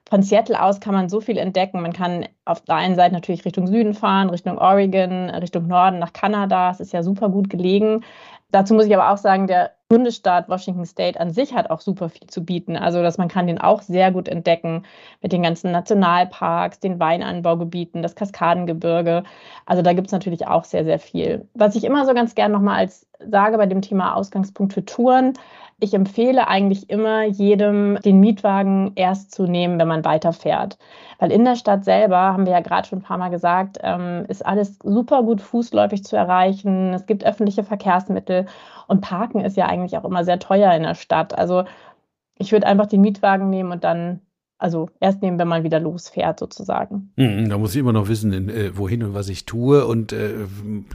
von 0.06 0.22
Seattle 0.22 0.60
aus 0.60 0.80
kann 0.80 0.94
man 0.94 1.08
so 1.08 1.20
viel 1.20 1.38
entdecken. 1.38 1.80
Man 1.80 1.94
kann 1.94 2.26
auf 2.44 2.60
der 2.60 2.74
einen 2.74 2.94
Seite 2.94 3.14
natürlich 3.14 3.44
Richtung 3.44 3.66
Süden 3.66 3.94
fahren, 3.94 4.28
Richtung 4.28 4.58
Oregon, 4.58 5.30
Richtung 5.30 5.66
Norden 5.66 5.98
nach 5.98 6.12
Kanada. 6.12 6.70
Es 6.70 6.80
ist 6.80 6.92
ja 6.92 7.02
super 7.02 7.30
gut 7.30 7.48
gelegen. 7.48 8.04
Dazu 8.50 8.74
muss 8.74 8.84
ich 8.86 8.94
aber 8.94 9.10
auch 9.10 9.16
sagen, 9.16 9.46
der 9.46 9.70
Bundesstaat 9.88 10.48
Washington 10.48 10.86
State 10.86 11.20
an 11.20 11.30
sich 11.30 11.54
hat 11.54 11.70
auch 11.70 11.80
super 11.80 12.08
viel 12.08 12.26
zu 12.26 12.44
bieten. 12.44 12.76
Also, 12.76 13.02
dass 13.02 13.18
man 13.18 13.28
kann 13.28 13.46
den 13.46 13.60
auch 13.60 13.82
sehr 13.82 14.10
gut 14.12 14.28
entdecken 14.28 14.84
mit 15.20 15.32
den 15.32 15.42
ganzen 15.42 15.72
Nationalparks, 15.72 16.80
den 16.80 16.98
Weinanbaugebieten, 16.98 18.02
das 18.02 18.14
Kaskadengebirge. 18.14 19.24
Also 19.66 19.82
da 19.82 19.92
gibt 19.92 20.08
es 20.08 20.12
natürlich 20.12 20.46
auch 20.46 20.64
sehr, 20.64 20.84
sehr 20.84 20.98
viel. 20.98 21.48
Was 21.54 21.76
ich 21.76 21.84
immer 21.84 22.06
so 22.06 22.14
ganz 22.14 22.34
gern 22.34 22.52
nochmal 22.52 22.78
als 22.78 23.06
sage 23.30 23.56
bei 23.58 23.66
dem 23.66 23.82
Thema 23.82 24.14
Ausgangspunkt 24.14 24.72
für 24.72 24.84
Touren, 24.84 25.34
ich 25.80 25.92
empfehle 25.92 26.46
eigentlich 26.48 26.88
immer 26.88 27.24
jedem, 27.24 27.98
den 28.04 28.20
Mietwagen 28.20 28.92
erst 28.94 29.32
zu 29.32 29.44
nehmen, 29.44 29.78
wenn 29.78 29.88
man 29.88 30.04
weiterfährt. 30.04 30.78
Weil 31.18 31.32
in 31.32 31.44
der 31.44 31.56
Stadt 31.56 31.84
selber, 31.84 32.16
haben 32.16 32.46
wir 32.46 32.52
ja 32.52 32.60
gerade 32.60 32.88
schon 32.88 33.00
ein 33.00 33.04
paar 33.04 33.18
Mal 33.18 33.28
gesagt, 33.28 33.78
ähm, 33.82 34.24
ist 34.28 34.46
alles 34.46 34.78
super 34.82 35.22
gut 35.22 35.40
fußläufig 35.40 36.04
zu 36.04 36.16
erreichen. 36.16 36.94
Es 36.94 37.06
gibt 37.06 37.24
öffentliche 37.24 37.64
Verkehrsmittel 37.64 38.46
und 38.86 39.00
Parken 39.00 39.40
ist 39.40 39.56
ja 39.56 39.66
eigentlich 39.66 39.96
auch 39.96 40.04
immer 40.04 40.24
sehr 40.24 40.38
teuer 40.38 40.72
in 40.74 40.82
der 40.82 40.94
Stadt. 40.94 41.36
Also 41.36 41.64
ich 42.36 42.52
würde 42.52 42.66
einfach 42.66 42.86
den 42.86 43.00
Mietwagen 43.00 43.50
nehmen 43.50 43.72
und 43.72 43.84
dann 43.84 44.20
also 44.56 44.88
erst 45.00 45.20
nehmen, 45.20 45.38
wenn 45.38 45.48
man 45.48 45.64
wieder 45.64 45.80
losfährt, 45.80 46.38
sozusagen. 46.38 47.12
Mhm, 47.16 47.48
da 47.48 47.58
muss 47.58 47.74
ich 47.74 47.80
immer 47.80 47.92
noch 47.92 48.08
wissen, 48.08 48.32
in, 48.32 48.48
äh, 48.48 48.76
wohin 48.76 49.02
und 49.02 49.12
was 49.12 49.28
ich 49.28 49.46
tue. 49.46 49.84
Und 49.84 50.12
äh, 50.12 50.32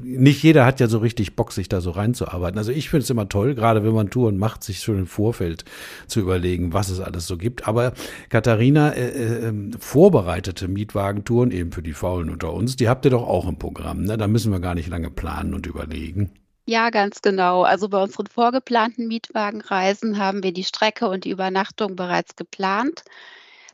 nicht 0.01 0.41
jeder 0.41 0.65
hat 0.65 0.79
ja 0.79 0.87
so 0.87 0.97
richtig 0.97 1.35
Bock, 1.35 1.51
sich 1.51 1.67
da 1.67 1.81
so 1.81 1.91
reinzuarbeiten. 1.91 2.57
Also 2.57 2.71
ich 2.71 2.89
finde 2.89 3.03
es 3.03 3.09
immer 3.09 3.27
toll, 3.29 3.55
gerade 3.55 3.83
wenn 3.83 3.93
man 3.93 4.09
Touren 4.09 4.37
macht, 4.37 4.63
sich 4.63 4.79
schon 4.79 4.97
im 4.97 5.07
Vorfeld 5.07 5.65
zu 6.07 6.21
überlegen, 6.21 6.73
was 6.73 6.89
es 6.89 6.99
alles 6.99 7.27
so 7.27 7.37
gibt. 7.37 7.67
Aber 7.67 7.93
Katharina, 8.29 8.91
äh, 8.91 9.09
äh, 9.09 9.47
ähm, 9.49 9.73
vorbereitete 9.77 10.67
Mietwagentouren 10.67 11.51
eben 11.51 11.71
für 11.71 11.83
die 11.83 11.93
Faulen 11.93 12.29
unter 12.29 12.53
uns, 12.53 12.75
die 12.75 12.89
habt 12.89 13.05
ihr 13.05 13.11
doch 13.11 13.27
auch 13.27 13.47
im 13.47 13.57
Programm. 13.57 14.03
Ne? 14.03 14.17
Da 14.17 14.27
müssen 14.27 14.51
wir 14.51 14.61
gar 14.61 14.73
nicht 14.73 14.89
lange 14.89 15.09
planen 15.09 15.53
und 15.53 15.67
überlegen. 15.67 16.31
Ja, 16.71 16.91
ganz 16.91 17.21
genau. 17.23 17.63
Also 17.63 17.89
bei 17.89 17.97
unseren 18.03 18.27
vorgeplanten 18.27 19.07
Mietwagenreisen 19.07 20.19
haben 20.19 20.43
wir 20.43 20.53
die 20.53 20.63
Strecke 20.63 21.09
und 21.09 21.23
die 21.23 21.31
Übernachtung 21.31 21.95
bereits 21.95 22.35
geplant. 22.35 23.01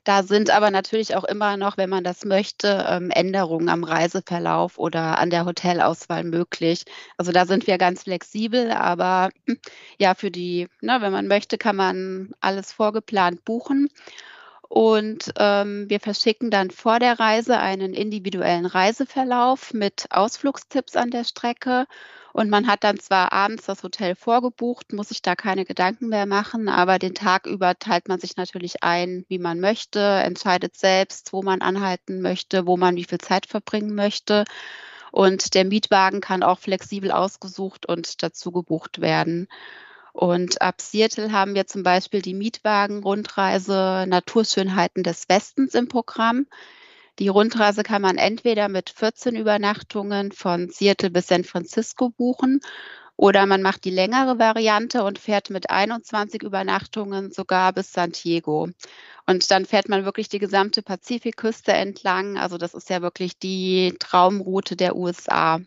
Da 0.06 0.24
sind 0.24 0.50
aber 0.52 0.72
natürlich 0.72 1.16
auch 1.16 1.26
immer 1.26 1.58
noch, 1.58 1.78
wenn 1.78 1.90
man 1.90 2.04
das 2.06 2.26
möchte, 2.26 2.86
ähm, 2.90 3.12
Änderungen 3.12 3.70
am 3.70 3.84
Reiseverlauf 3.84 4.78
oder 4.80 5.20
an 5.20 5.30
der 5.30 5.46
Hotelauswahl 5.46 6.24
möglich. 6.24 6.86
Also 7.18 7.32
da 7.34 7.46
sind 7.46 7.68
wir 7.68 7.78
ganz 7.78 8.04
flexibel, 8.04 8.72
aber 8.72 9.30
ja, 10.00 10.16
für 10.16 10.32
die, 10.32 10.70
ne, 10.82 10.98
wenn 11.02 11.12
man 11.12 11.28
möchte, 11.28 11.58
kann 11.58 11.76
man 11.76 12.32
alles 12.40 12.72
vorgeplant 12.72 13.44
buchen. 13.46 13.90
Und 14.70 15.32
ähm, 15.38 15.90
wir 15.90 16.00
verschicken 16.00 16.52
dann 16.52 16.72
vor 16.72 17.00
der 17.00 17.20
Reise 17.20 17.58
einen 17.58 17.94
individuellen 17.94 18.66
Reiseverlauf 18.66 19.74
mit 19.74 20.08
Ausflugstipps 20.10 20.96
an 20.96 21.12
der 21.12 21.24
Strecke 21.24 21.86
und 22.36 22.50
man 22.50 22.68
hat 22.68 22.84
dann 22.84 23.00
zwar 23.00 23.32
abends 23.32 23.64
das 23.66 23.82
Hotel 23.82 24.14
vorgebucht, 24.14 24.92
muss 24.92 25.08
sich 25.08 25.22
da 25.22 25.38
keine 25.38 25.64
Gedanken 25.64 26.10
mehr 26.10 26.26
machen, 26.26 26.68
aber 26.68 27.00
den 27.00 27.16
Tag 27.16 27.46
über 27.46 27.80
teilt 27.80 28.10
man 28.10 28.20
sich 28.20 28.36
natürlich 28.36 28.84
ein, 28.84 29.24
wie 29.30 29.40
man 29.40 29.62
möchte, 29.62 30.02
entscheidet 30.02 30.76
selbst, 30.76 31.32
wo 31.32 31.44
man 31.44 31.62
anhalten 31.62 32.20
möchte, 32.20 32.68
wo 32.68 32.76
man 32.76 32.98
wie 32.98 33.06
viel 33.06 33.20
Zeit 33.20 33.46
verbringen 33.46 33.96
möchte. 33.96 34.44
Und 35.14 35.54
der 35.54 35.64
Mietwagen 35.64 36.20
kann 36.20 36.44
auch 36.44 36.60
flexibel 36.60 37.10
ausgesucht 37.10 37.86
und 37.86 38.22
dazu 38.22 38.52
gebucht 38.52 39.00
werden. 39.00 39.48
Und 40.16 40.62
ab 40.62 40.80
Seattle 40.80 41.34
haben 41.34 41.56
wir 41.56 41.68
zum 41.68 41.84
Beispiel 41.84 42.22
die 42.22 42.34
Mietwagen-Rundreise 42.34 44.06
Naturschönheiten 44.08 45.04
des 45.04 45.28
Westens 45.28 45.74
im 45.74 45.90
Programm. 45.90 46.48
Die 47.20 47.28
Rundreise 47.28 47.84
kann 47.84 48.02
man 48.02 48.18
entweder 48.18 48.70
mit 48.70 48.90
14 48.90 49.36
Übernachtungen 49.36 50.32
von 50.32 50.70
Seattle 50.70 51.10
bis 51.10 51.28
San 51.28 51.44
Francisco 51.44 52.12
buchen 52.12 52.62
oder 53.18 53.46
man 53.46 53.62
macht 53.62 53.84
die 53.84 53.92
längere 53.92 54.40
Variante 54.40 55.04
und 55.04 55.20
fährt 55.20 55.50
mit 55.50 55.70
21 55.70 56.44
Übernachtungen 56.44 57.32
sogar 57.32 57.74
bis 57.74 57.92
San 57.92 58.14
Diego. 58.14 58.70
Und 59.26 59.52
dann 59.52 59.66
fährt 59.66 59.90
man 59.90 60.06
wirklich 60.06 60.30
die 60.30 60.40
gesamte 60.40 60.82
Pazifikküste 60.82 61.74
entlang. 61.74 62.38
Also 62.38 62.58
das 62.58 62.74
ist 62.74 62.90
ja 62.90 63.02
wirklich 63.02 63.38
die 63.38 63.96
Traumroute 64.00 64.78
der 64.78 64.96
USA. 64.96 65.60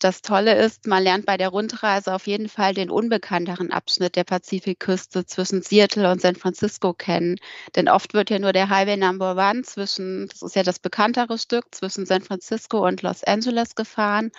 Das 0.00 0.22
Tolle 0.22 0.54
ist, 0.54 0.86
man 0.86 1.02
lernt 1.02 1.26
bei 1.26 1.36
der 1.36 1.48
Rundreise 1.48 2.14
auf 2.14 2.26
jeden 2.28 2.48
Fall 2.48 2.72
den 2.72 2.88
unbekannteren 2.90 3.72
Abschnitt 3.72 4.14
der 4.14 4.22
Pazifikküste 4.24 5.26
zwischen 5.26 5.62
Seattle 5.62 6.10
und 6.10 6.20
San 6.20 6.36
Francisco 6.36 6.92
kennen. 6.94 7.36
Denn 7.74 7.88
oft 7.88 8.14
wird 8.14 8.30
ja 8.30 8.38
nur 8.38 8.52
der 8.52 8.68
Highway 8.68 8.96
Number 8.96 9.36
One 9.36 9.62
zwischen, 9.62 10.28
das 10.28 10.42
ist 10.42 10.54
ja 10.56 10.62
das 10.62 10.78
bekanntere 10.78 11.36
Stück, 11.38 11.74
zwischen 11.74 12.06
San 12.06 12.22
Francisco 12.22 12.86
und 12.86 13.02
Los 13.02 13.24
Angeles 13.24 13.74
gefahren. 13.74 14.30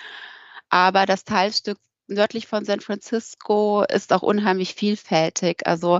Aber 0.69 1.05
das 1.05 1.25
Teilstück 1.25 1.77
nördlich 2.07 2.47
von 2.47 2.65
San 2.65 2.79
Francisco 2.79 3.83
ist 3.83 4.13
auch 4.13 4.23
unheimlich 4.23 4.75
vielfältig. 4.75 5.67
Also 5.67 5.99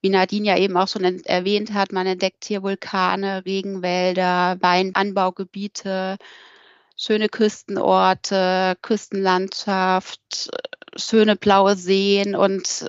wie 0.00 0.10
Nadine 0.10 0.46
ja 0.48 0.58
eben 0.58 0.76
auch 0.76 0.88
schon 0.88 1.04
erwähnt 1.24 1.74
hat, 1.74 1.92
man 1.92 2.06
entdeckt 2.06 2.44
hier 2.44 2.62
Vulkane, 2.62 3.44
Regenwälder, 3.46 4.58
Weinanbaugebiete, 4.60 6.18
schöne 7.02 7.28
Küstenorte, 7.28 8.76
Küstenlandschaft, 8.80 10.50
schöne 10.96 11.36
blaue 11.36 11.74
Seen 11.74 12.36
und 12.36 12.88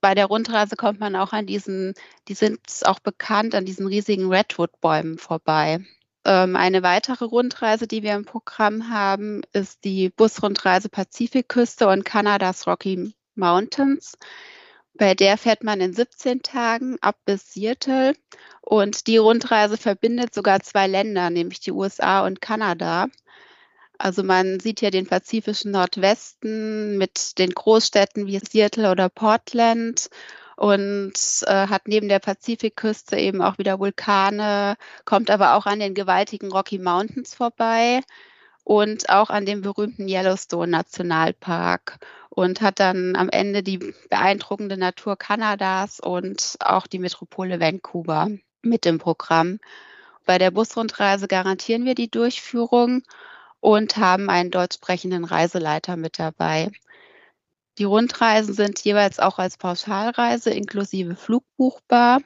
bei 0.00 0.14
der 0.14 0.26
Rundreise 0.26 0.74
kommt 0.74 0.98
man 0.98 1.14
auch 1.14 1.32
an 1.32 1.46
diesen, 1.46 1.94
die 2.26 2.34
sind 2.34 2.60
auch 2.82 2.98
bekannt, 2.98 3.54
an 3.54 3.64
diesen 3.64 3.86
riesigen 3.86 4.32
Redwood-Bäumen 4.32 5.16
vorbei. 5.16 5.78
Ähm, 6.24 6.56
eine 6.56 6.82
weitere 6.82 7.24
Rundreise, 7.24 7.86
die 7.86 8.02
wir 8.02 8.14
im 8.14 8.24
Programm 8.24 8.90
haben, 8.90 9.42
ist 9.52 9.84
die 9.84 10.10
Busrundreise 10.10 10.88
Pazifikküste 10.88 11.86
und 11.86 12.04
Kanadas 12.04 12.66
Rocky 12.66 13.14
Mountains. 13.36 14.18
Bei 14.94 15.14
der 15.14 15.38
fährt 15.38 15.62
man 15.62 15.80
in 15.80 15.94
17 15.94 16.42
Tagen 16.42 16.96
ab 17.00 17.16
bis 17.24 17.52
Seattle 17.52 18.14
und 18.60 19.06
die 19.06 19.18
Rundreise 19.18 19.76
verbindet 19.76 20.34
sogar 20.34 20.60
zwei 20.60 20.88
Länder, 20.88 21.30
nämlich 21.30 21.60
die 21.60 21.72
USA 21.72 22.26
und 22.26 22.40
Kanada. 22.40 23.06
Also 24.02 24.24
man 24.24 24.58
sieht 24.58 24.80
hier 24.80 24.90
den 24.90 25.06
pazifischen 25.06 25.70
Nordwesten 25.70 26.98
mit 26.98 27.38
den 27.38 27.50
Großstädten 27.50 28.26
wie 28.26 28.40
Seattle 28.40 28.90
oder 28.90 29.08
Portland 29.08 30.08
und 30.56 31.12
äh, 31.46 31.68
hat 31.68 31.86
neben 31.86 32.08
der 32.08 32.18
Pazifikküste 32.18 33.16
eben 33.16 33.40
auch 33.42 33.58
wieder 33.58 33.78
Vulkane, 33.78 34.74
kommt 35.04 35.30
aber 35.30 35.54
auch 35.54 35.66
an 35.66 35.78
den 35.78 35.94
gewaltigen 35.94 36.50
Rocky 36.50 36.78
Mountains 36.80 37.34
vorbei. 37.34 38.00
und 38.64 39.08
auch 39.08 39.30
an 39.30 39.46
dem 39.46 39.60
berühmten 39.62 40.08
Yellowstone 40.08 40.70
Nationalpark 40.70 41.98
und 42.28 42.60
hat 42.60 42.80
dann 42.80 43.16
am 43.16 43.28
Ende 43.28 43.62
die 43.62 43.78
beeindruckende 44.10 44.76
Natur 44.76 45.16
Kanadas 45.16 46.00
und 46.00 46.56
auch 46.60 46.86
die 46.88 46.98
Metropole 46.98 47.60
Vancouver 47.60 48.30
mit 48.62 48.86
im 48.86 48.98
Programm. 48.98 49.58
Bei 50.26 50.38
der 50.38 50.50
Busrundreise 50.52 51.28
garantieren 51.28 51.84
wir 51.84 51.94
die 51.94 52.10
Durchführung 52.10 53.02
und 53.62 53.96
haben 53.96 54.28
einen 54.28 54.50
deutsch 54.50 54.74
sprechenden 54.74 55.24
Reiseleiter 55.24 55.96
mit 55.96 56.18
dabei. 56.18 56.72
Die 57.78 57.84
Rundreisen 57.84 58.54
sind 58.54 58.80
jeweils 58.80 59.20
auch 59.20 59.38
als 59.38 59.56
Pauschalreise 59.56 60.50
inklusive 60.50 61.14
Flug 61.14 61.44
buchbar. 61.56 62.20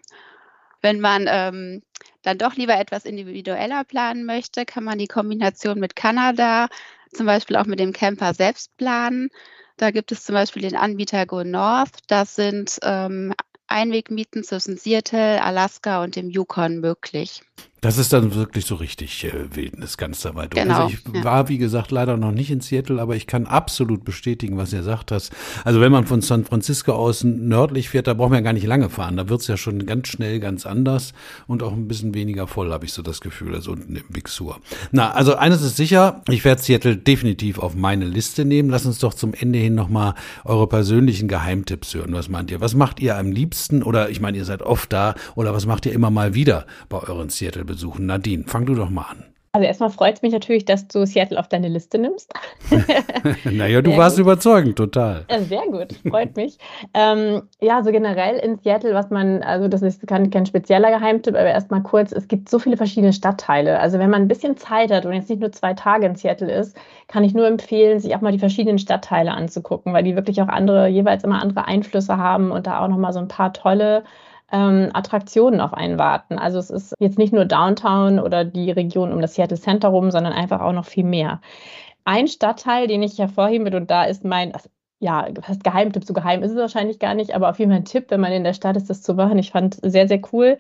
Wenn 0.81 0.99
man 0.99 1.27
ähm, 1.29 1.83
dann 2.22 2.38
doch 2.38 2.55
lieber 2.55 2.79
etwas 2.79 3.05
individueller 3.05 3.85
planen 3.85 4.25
möchte, 4.25 4.64
kann 4.64 4.83
man 4.83 4.99
die 4.99 5.09
Kombination 5.09 5.79
mit 5.79 5.94
Kanada 5.94 6.68
zum 7.12 7.27
Beispiel 7.27 7.57
auch 7.57 7.66
mit 7.66 7.81
dem 7.81 7.92
Camper 7.92 8.33
selbst 8.33 8.75
planen. 8.79 9.29
Da 9.77 9.90
gibt 9.90 10.12
es 10.12 10.25
zum 10.25 10.35
Beispiel 10.35 10.62
den 10.62 10.75
Anbieter 10.75 11.27
Go 11.27 11.44
North. 11.44 11.99
Das 12.09 12.35
sind 12.35 12.79
ähm, 12.83 13.35
Einwegmieten 13.66 14.42
zwischen 14.42 14.79
Seattle, 14.79 15.42
Alaska 15.44 16.03
und 16.03 16.16
dem 16.16 16.31
Yukon 16.31 16.81
möglich. 16.81 17.42
Das 17.87 17.99
ist 17.99 18.12
dann 18.12 18.35
wirklich 18.35 18.66
so 18.66 18.75
richtig 18.75 19.22
äh, 19.22 19.55
Wildnis 19.55 19.96
ganz 19.96 20.20
da 20.20 20.35
weit. 20.35 20.51
Genau, 20.51 20.87
also 20.87 20.92
ich 20.92 21.14
ja. 21.14 21.22
war, 21.22 21.49
wie 21.49 21.57
gesagt, 21.57 21.92
leider 21.92 22.16
noch 22.16 22.33
nicht 22.33 22.51
in 22.51 22.61
Seattle, 22.61 23.01
aber 23.01 23.14
ich 23.14 23.29
kann 23.29 23.46
absolut 23.46 24.05
bestätigen, 24.05 24.57
was 24.57 24.72
ihr 24.72 24.83
sagt 24.83 25.12
hast. 25.12 25.33
Also 25.62 25.81
wenn 25.81 25.92
man 25.92 26.05
von 26.05 26.20
San 26.20 26.44
Francisco 26.44 26.90
aus 26.94 27.22
nördlich 27.22 27.90
fährt, 27.90 28.09
da 28.09 28.14
braucht 28.14 28.31
man 28.31 28.38
ja 28.38 28.42
gar 28.42 28.55
nicht 28.55 28.66
lange 28.66 28.90
fahren. 28.90 29.16
Da 29.16 29.29
wird's 29.29 29.46
ja 29.46 29.57
schon 29.57 29.87
ganz 29.87 30.09
schnell 30.09 30.40
ganz 30.40 30.66
anders 30.66 31.12
und 31.46 31.62
auch 31.62 31.72
ein 31.72 31.87
bisschen 31.87 32.12
weniger 32.12 32.49
voll, 32.49 32.72
habe 32.72 32.85
ich 32.87 32.92
so 32.92 33.03
das 33.03 33.20
Gefühl, 33.20 33.55
als 33.55 33.68
unten 33.68 33.94
im 33.94 34.05
Big 34.09 34.29
Sur. 34.29 34.59
Na, 34.90 35.12
also 35.12 35.37
eines 35.37 35.62
ist 35.62 35.77
sicher, 35.77 36.22
ich 36.29 36.44
werde 36.44 36.61
Seattle 36.61 36.96
definitiv 36.96 37.61
auf 37.61 37.77
meine 37.77 38.07
Liste 38.07 38.44
nehmen. 38.44 38.68
Lass 38.68 38.85
uns 38.85 38.99
doch 38.99 39.14
zum 39.14 39.33
Ende 39.33 39.61
hin 39.61 39.77
nochmal 39.77 40.14
eure 40.44 40.66
persönlichen 40.66 41.29
Geheimtipps 41.29 41.94
hören. 41.94 42.14
Was 42.14 42.29
meint 42.29 42.51
ihr? 42.51 42.61
Was 42.61 42.75
macht 42.75 42.99
ihr 42.99 43.16
am 43.16 43.31
liebsten? 43.31 43.85
Oder 43.85 44.11
ich 44.11 44.20
meine, 44.20 44.38
ihr 44.38 44.44
seid 44.44 44.62
oft 44.62 44.92
da. 44.92 45.14
Oder 45.37 45.55
was 45.55 45.66
macht 45.66 45.87
ihr 45.87 45.92
immer 45.92 46.11
mal 46.11 46.35
wieder 46.35 46.66
bei 46.88 46.99
euren 46.99 47.29
Seattle-Besuchen? 47.29 47.75
Nadine, 47.98 48.44
fang 48.46 48.66
du 48.66 48.74
doch 48.74 48.90
mal 48.90 49.06
an. 49.10 49.24
Also 49.56 49.66
erstmal 49.66 49.88
freut 49.88 50.16
es 50.16 50.22
mich 50.22 50.34
natürlich, 50.34 50.66
dass 50.66 50.86
du 50.86 51.06
Seattle 51.06 51.40
auf 51.40 51.48
deine 51.48 51.68
Liste 51.68 51.96
nimmst. 51.96 52.30
naja, 53.44 53.80
du 53.80 53.88
Sehr 53.88 53.98
warst 53.98 54.16
gut. 54.16 54.24
überzeugend, 54.26 54.76
total. 54.76 55.24
Sehr 55.48 55.62
gut, 55.62 55.94
freut 56.06 56.36
mich. 56.36 56.58
ähm, 56.92 57.40
ja, 57.62 57.82
so 57.82 57.90
generell 57.90 58.36
in 58.36 58.58
Seattle, 58.58 58.92
was 58.92 59.08
man, 59.08 59.42
also 59.42 59.68
das 59.68 59.80
ist 59.80 60.06
kein, 60.06 60.28
kein 60.28 60.44
spezieller 60.44 60.90
Geheimtipp, 60.90 61.34
aber 61.34 61.46
erstmal 61.46 61.82
kurz, 61.82 62.12
es 62.12 62.28
gibt 62.28 62.50
so 62.50 62.58
viele 62.58 62.76
verschiedene 62.76 63.14
Stadtteile. 63.14 63.80
Also 63.80 63.98
wenn 63.98 64.10
man 64.10 64.20
ein 64.20 64.28
bisschen 64.28 64.58
Zeit 64.58 64.90
hat 64.90 65.06
und 65.06 65.14
jetzt 65.14 65.30
nicht 65.30 65.40
nur 65.40 65.52
zwei 65.52 65.72
Tage 65.72 66.04
in 66.04 66.16
Seattle 66.16 66.52
ist, 66.52 66.76
kann 67.08 67.24
ich 67.24 67.32
nur 67.32 67.46
empfehlen, 67.46 67.98
sich 67.98 68.14
auch 68.14 68.20
mal 68.20 68.32
die 68.32 68.38
verschiedenen 68.38 68.78
Stadtteile 68.78 69.32
anzugucken, 69.32 69.94
weil 69.94 70.04
die 70.04 70.16
wirklich 70.16 70.42
auch 70.42 70.48
andere, 70.48 70.88
jeweils 70.88 71.24
immer 71.24 71.40
andere 71.40 71.66
Einflüsse 71.66 72.18
haben 72.18 72.50
und 72.50 72.66
da 72.66 72.84
auch 72.84 72.88
nochmal 72.88 73.14
so 73.14 73.20
ein 73.20 73.28
paar 73.28 73.54
tolle 73.54 74.04
ähm, 74.52 74.90
Attraktionen 74.92 75.61
auf 75.61 75.74
einen 75.74 75.98
warten. 75.98 76.38
Also 76.38 76.59
es 76.59 76.70
ist 76.70 76.94
jetzt 77.00 77.18
nicht 77.18 77.32
nur 77.32 77.44
Downtown 77.44 78.18
oder 78.20 78.44
die 78.44 78.70
Region 78.70 79.12
um 79.12 79.20
das 79.20 79.35
Seattle 79.35 79.59
Center 79.59 79.88
rum, 79.88 80.11
sondern 80.11 80.32
einfach 80.32 80.61
auch 80.61 80.72
noch 80.72 80.87
viel 80.87 81.04
mehr. 81.04 81.40
Ein 82.04 82.28
Stadtteil, 82.28 82.87
den 82.87 83.02
ich 83.02 83.18
hervorheben 83.18 83.66
will, 83.66 83.74
und 83.74 83.90
da 83.90 84.04
ist 84.04 84.24
mein, 84.24 84.54
also, 84.54 84.68
ja, 84.98 85.28
fast 85.42 85.62
Geheimtipp, 85.62 86.04
so 86.04 86.14
geheim 86.14 86.42
ist 86.42 86.52
es 86.52 86.56
wahrscheinlich 86.56 86.98
gar 86.98 87.14
nicht, 87.14 87.35
aber 87.35 87.50
auf 87.50 87.59
jeden 87.59 87.70
Fall 87.70 87.80
ein 87.80 87.85
Tipp, 87.85 88.06
wenn 88.09 88.20
man 88.20 88.32
in 88.32 88.44
der 88.44 88.54
Stadt 88.54 88.76
ist, 88.76 88.88
das 88.88 89.02
zu 89.02 89.12
machen. 89.12 89.38
Ich 89.38 89.50
fand 89.50 89.78
sehr, 89.82 90.09
sehr 90.09 90.20
cool, 90.32 90.56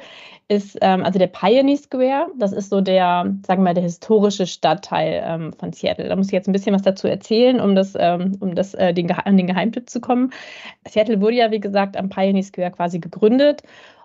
ist 0.48 0.76
ähm, 0.82 1.04
also 1.04 1.18
der 1.18 1.28
Pioneer 1.28 1.78
Square. 1.78 2.28
Das 2.38 2.52
ist 2.52 2.68
so 2.68 2.82
der, 2.82 3.34
sagen 3.46 3.62
wir 3.62 3.70
mal, 3.70 3.74
der 3.74 3.84
historische 3.84 4.46
Stadtteil 4.46 5.22
ähm, 5.24 5.52
von 5.54 5.72
Seattle. 5.72 6.08
Da 6.08 6.16
muss 6.16 6.26
ich 6.26 6.32
jetzt 6.32 6.48
ein 6.48 6.52
bisschen 6.52 6.74
was 6.74 6.82
dazu 6.82 7.08
erzählen, 7.08 7.60
um 7.60 7.74
das, 7.74 7.94
ähm, 7.98 8.36
um 8.40 8.54
das, 8.54 8.74
äh, 8.74 8.92
den, 8.92 9.10
an 9.10 9.38
den 9.38 9.46
Geheimtipp 9.46 9.88
zu 9.88 10.02
kommen. 10.02 10.30
Seattle 10.86 11.20
wurde 11.22 11.36
ja, 11.36 11.50
wie 11.50 11.60
gesagt, 11.60 11.96
am 11.96 12.10
Pioneer 12.10 12.42
Square 12.42 12.72
quasi 12.72 12.98
gegründet 12.98 13.62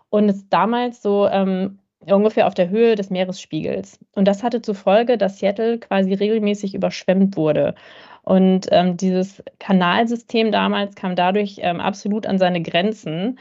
und 0.09 0.29
ist 0.29 0.47
damals 0.49 1.01
so 1.01 1.27
ähm, 1.27 1.79
ungefähr 2.05 2.47
auf 2.47 2.53
der 2.53 2.69
Höhe 2.69 2.95
des 2.95 3.09
Meeresspiegels. 3.09 3.99
Und 4.15 4.25
das 4.29 4.43
hatte 4.43 4.61
zur 4.61 4.75
Folge, 4.75 5.17
dass 5.17 5.39
Seattle 5.39 5.77
quasi 5.79 6.13
regelmäßig 6.13 6.73
überschwemmt 6.73 7.35
wurde. 7.35 7.75
Und 8.23 8.67
ähm, 8.71 8.97
dieses 8.97 9.43
Kanalsystem 9.59 10.51
damals 10.51 10.95
kam 10.95 11.15
dadurch 11.15 11.57
ähm, 11.61 11.79
absolut 11.79 12.27
an 12.27 12.37
seine 12.37 12.61
Grenzen. 12.61 13.39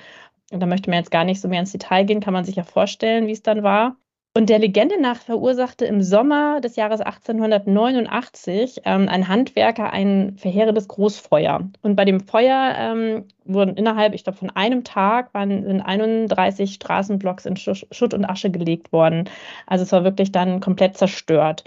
Und 0.51 0.61
da 0.61 0.67
möchte 0.67 0.91
man 0.91 0.99
jetzt 0.99 1.11
gar 1.11 1.25
nicht 1.25 1.41
so 1.41 1.49
mehr 1.49 1.61
ins 1.61 1.73
Detail 1.73 2.05
gehen, 2.05 2.21
kann 2.21 2.33
man 2.33 2.45
sich 2.45 2.57
ja 2.57 2.65
vorstellen, 2.65 3.27
wie 3.27 3.33
es 3.33 3.43
dann 3.43 3.63
war. 3.63 3.97
Und 4.33 4.49
der 4.49 4.61
Legende 4.61 5.01
nach 5.01 5.17
verursachte 5.17 5.87
im 5.87 6.03
Sommer 6.03 6.61
des 6.61 6.77
Jahres 6.77 7.01
1889 7.01 8.83
ähm, 8.85 9.09
ein 9.09 9.27
Handwerker 9.27 9.93
ein 9.93 10.37
verheerendes 10.37 10.87
Großfeuer. 10.87 11.69
Und 11.83 11.97
bei 11.97 12.05
dem 12.05 12.21
Feuer 12.21 12.75
ähm, 12.79 13.25
wurden 13.45 13.77
innerhalb, 13.77 14.15
ich 14.15 14.23
glaube, 14.23 14.39
von 14.39 14.51
einem 14.51 14.85
Tag 14.85 15.35
waren, 15.35 15.65
sind 15.65 15.81
31 15.81 16.75
Straßenblocks 16.75 17.45
in 17.45 17.57
Schutt 17.57 18.15
und 18.15 18.25
Asche 18.25 18.53
gelegt 18.53 18.93
worden. 18.93 19.29
Also 19.67 19.83
es 19.83 19.91
war 19.91 20.05
wirklich 20.05 20.31
dann 20.31 20.61
komplett 20.61 20.97
zerstört. 20.97 21.65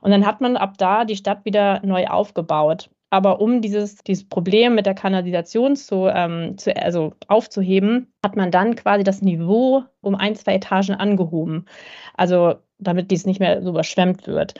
Und 0.00 0.10
dann 0.10 0.26
hat 0.26 0.40
man 0.40 0.56
ab 0.56 0.78
da 0.78 1.04
die 1.04 1.16
Stadt 1.16 1.44
wieder 1.44 1.80
neu 1.84 2.06
aufgebaut. 2.06 2.90
Aber 3.10 3.40
um 3.40 3.60
dieses, 3.60 3.96
dieses 3.96 4.28
Problem 4.28 4.76
mit 4.76 4.86
der 4.86 4.94
Kanalisation 4.94 5.74
zu, 5.74 6.06
ähm, 6.06 6.56
zu, 6.58 6.74
also 6.76 7.12
aufzuheben, 7.26 8.12
hat 8.24 8.36
man 8.36 8.52
dann 8.52 8.76
quasi 8.76 9.02
das 9.02 9.20
Niveau 9.20 9.82
um 10.00 10.14
ein, 10.14 10.36
zwei 10.36 10.54
Etagen 10.54 10.94
angehoben. 10.94 11.66
Also 12.14 12.54
damit 12.78 13.10
dies 13.10 13.26
nicht 13.26 13.40
mehr 13.40 13.62
so 13.62 13.70
überschwemmt 13.70 14.28
wird. 14.28 14.54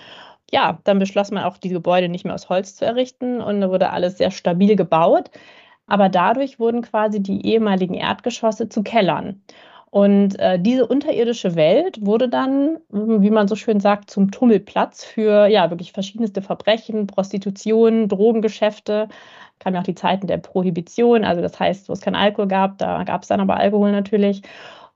Ja, 0.52 0.80
dann 0.82 0.98
beschloss 0.98 1.30
man 1.30 1.44
auch, 1.44 1.58
die 1.58 1.68
Gebäude 1.68 2.08
nicht 2.08 2.24
mehr 2.24 2.34
aus 2.34 2.48
Holz 2.48 2.74
zu 2.74 2.84
errichten 2.84 3.40
und 3.40 3.60
da 3.60 3.70
wurde 3.70 3.90
alles 3.90 4.18
sehr 4.18 4.32
stabil 4.32 4.74
gebaut. 4.74 5.30
Aber 5.86 6.08
dadurch 6.08 6.58
wurden 6.58 6.82
quasi 6.82 7.22
die 7.22 7.46
ehemaligen 7.46 7.94
Erdgeschosse 7.94 8.68
zu 8.68 8.82
Kellern. 8.82 9.42
Und 9.90 10.38
äh, 10.38 10.58
diese 10.60 10.86
unterirdische 10.86 11.56
Welt 11.56 12.04
wurde 12.06 12.28
dann, 12.28 12.78
wie 12.90 13.30
man 13.30 13.48
so 13.48 13.56
schön 13.56 13.80
sagt, 13.80 14.08
zum 14.10 14.30
Tummelplatz 14.30 15.04
für 15.04 15.48
ja 15.48 15.68
wirklich 15.70 15.92
verschiedenste 15.92 16.42
Verbrechen, 16.42 17.08
Prostitution, 17.08 18.08
Drogengeschäfte. 18.08 19.08
Kamen 19.58 19.74
ja 19.74 19.80
auch 19.80 19.84
die 19.84 19.96
Zeiten 19.96 20.28
der 20.28 20.38
Prohibition, 20.38 21.24
also 21.24 21.42
das 21.42 21.58
heißt, 21.58 21.88
wo 21.88 21.92
es 21.92 22.00
kein 22.00 22.14
Alkohol 22.14 22.48
gab, 22.48 22.78
da 22.78 23.02
gab 23.04 23.22
es 23.22 23.28
dann 23.28 23.40
aber 23.40 23.56
Alkohol 23.56 23.92
natürlich. 23.92 24.42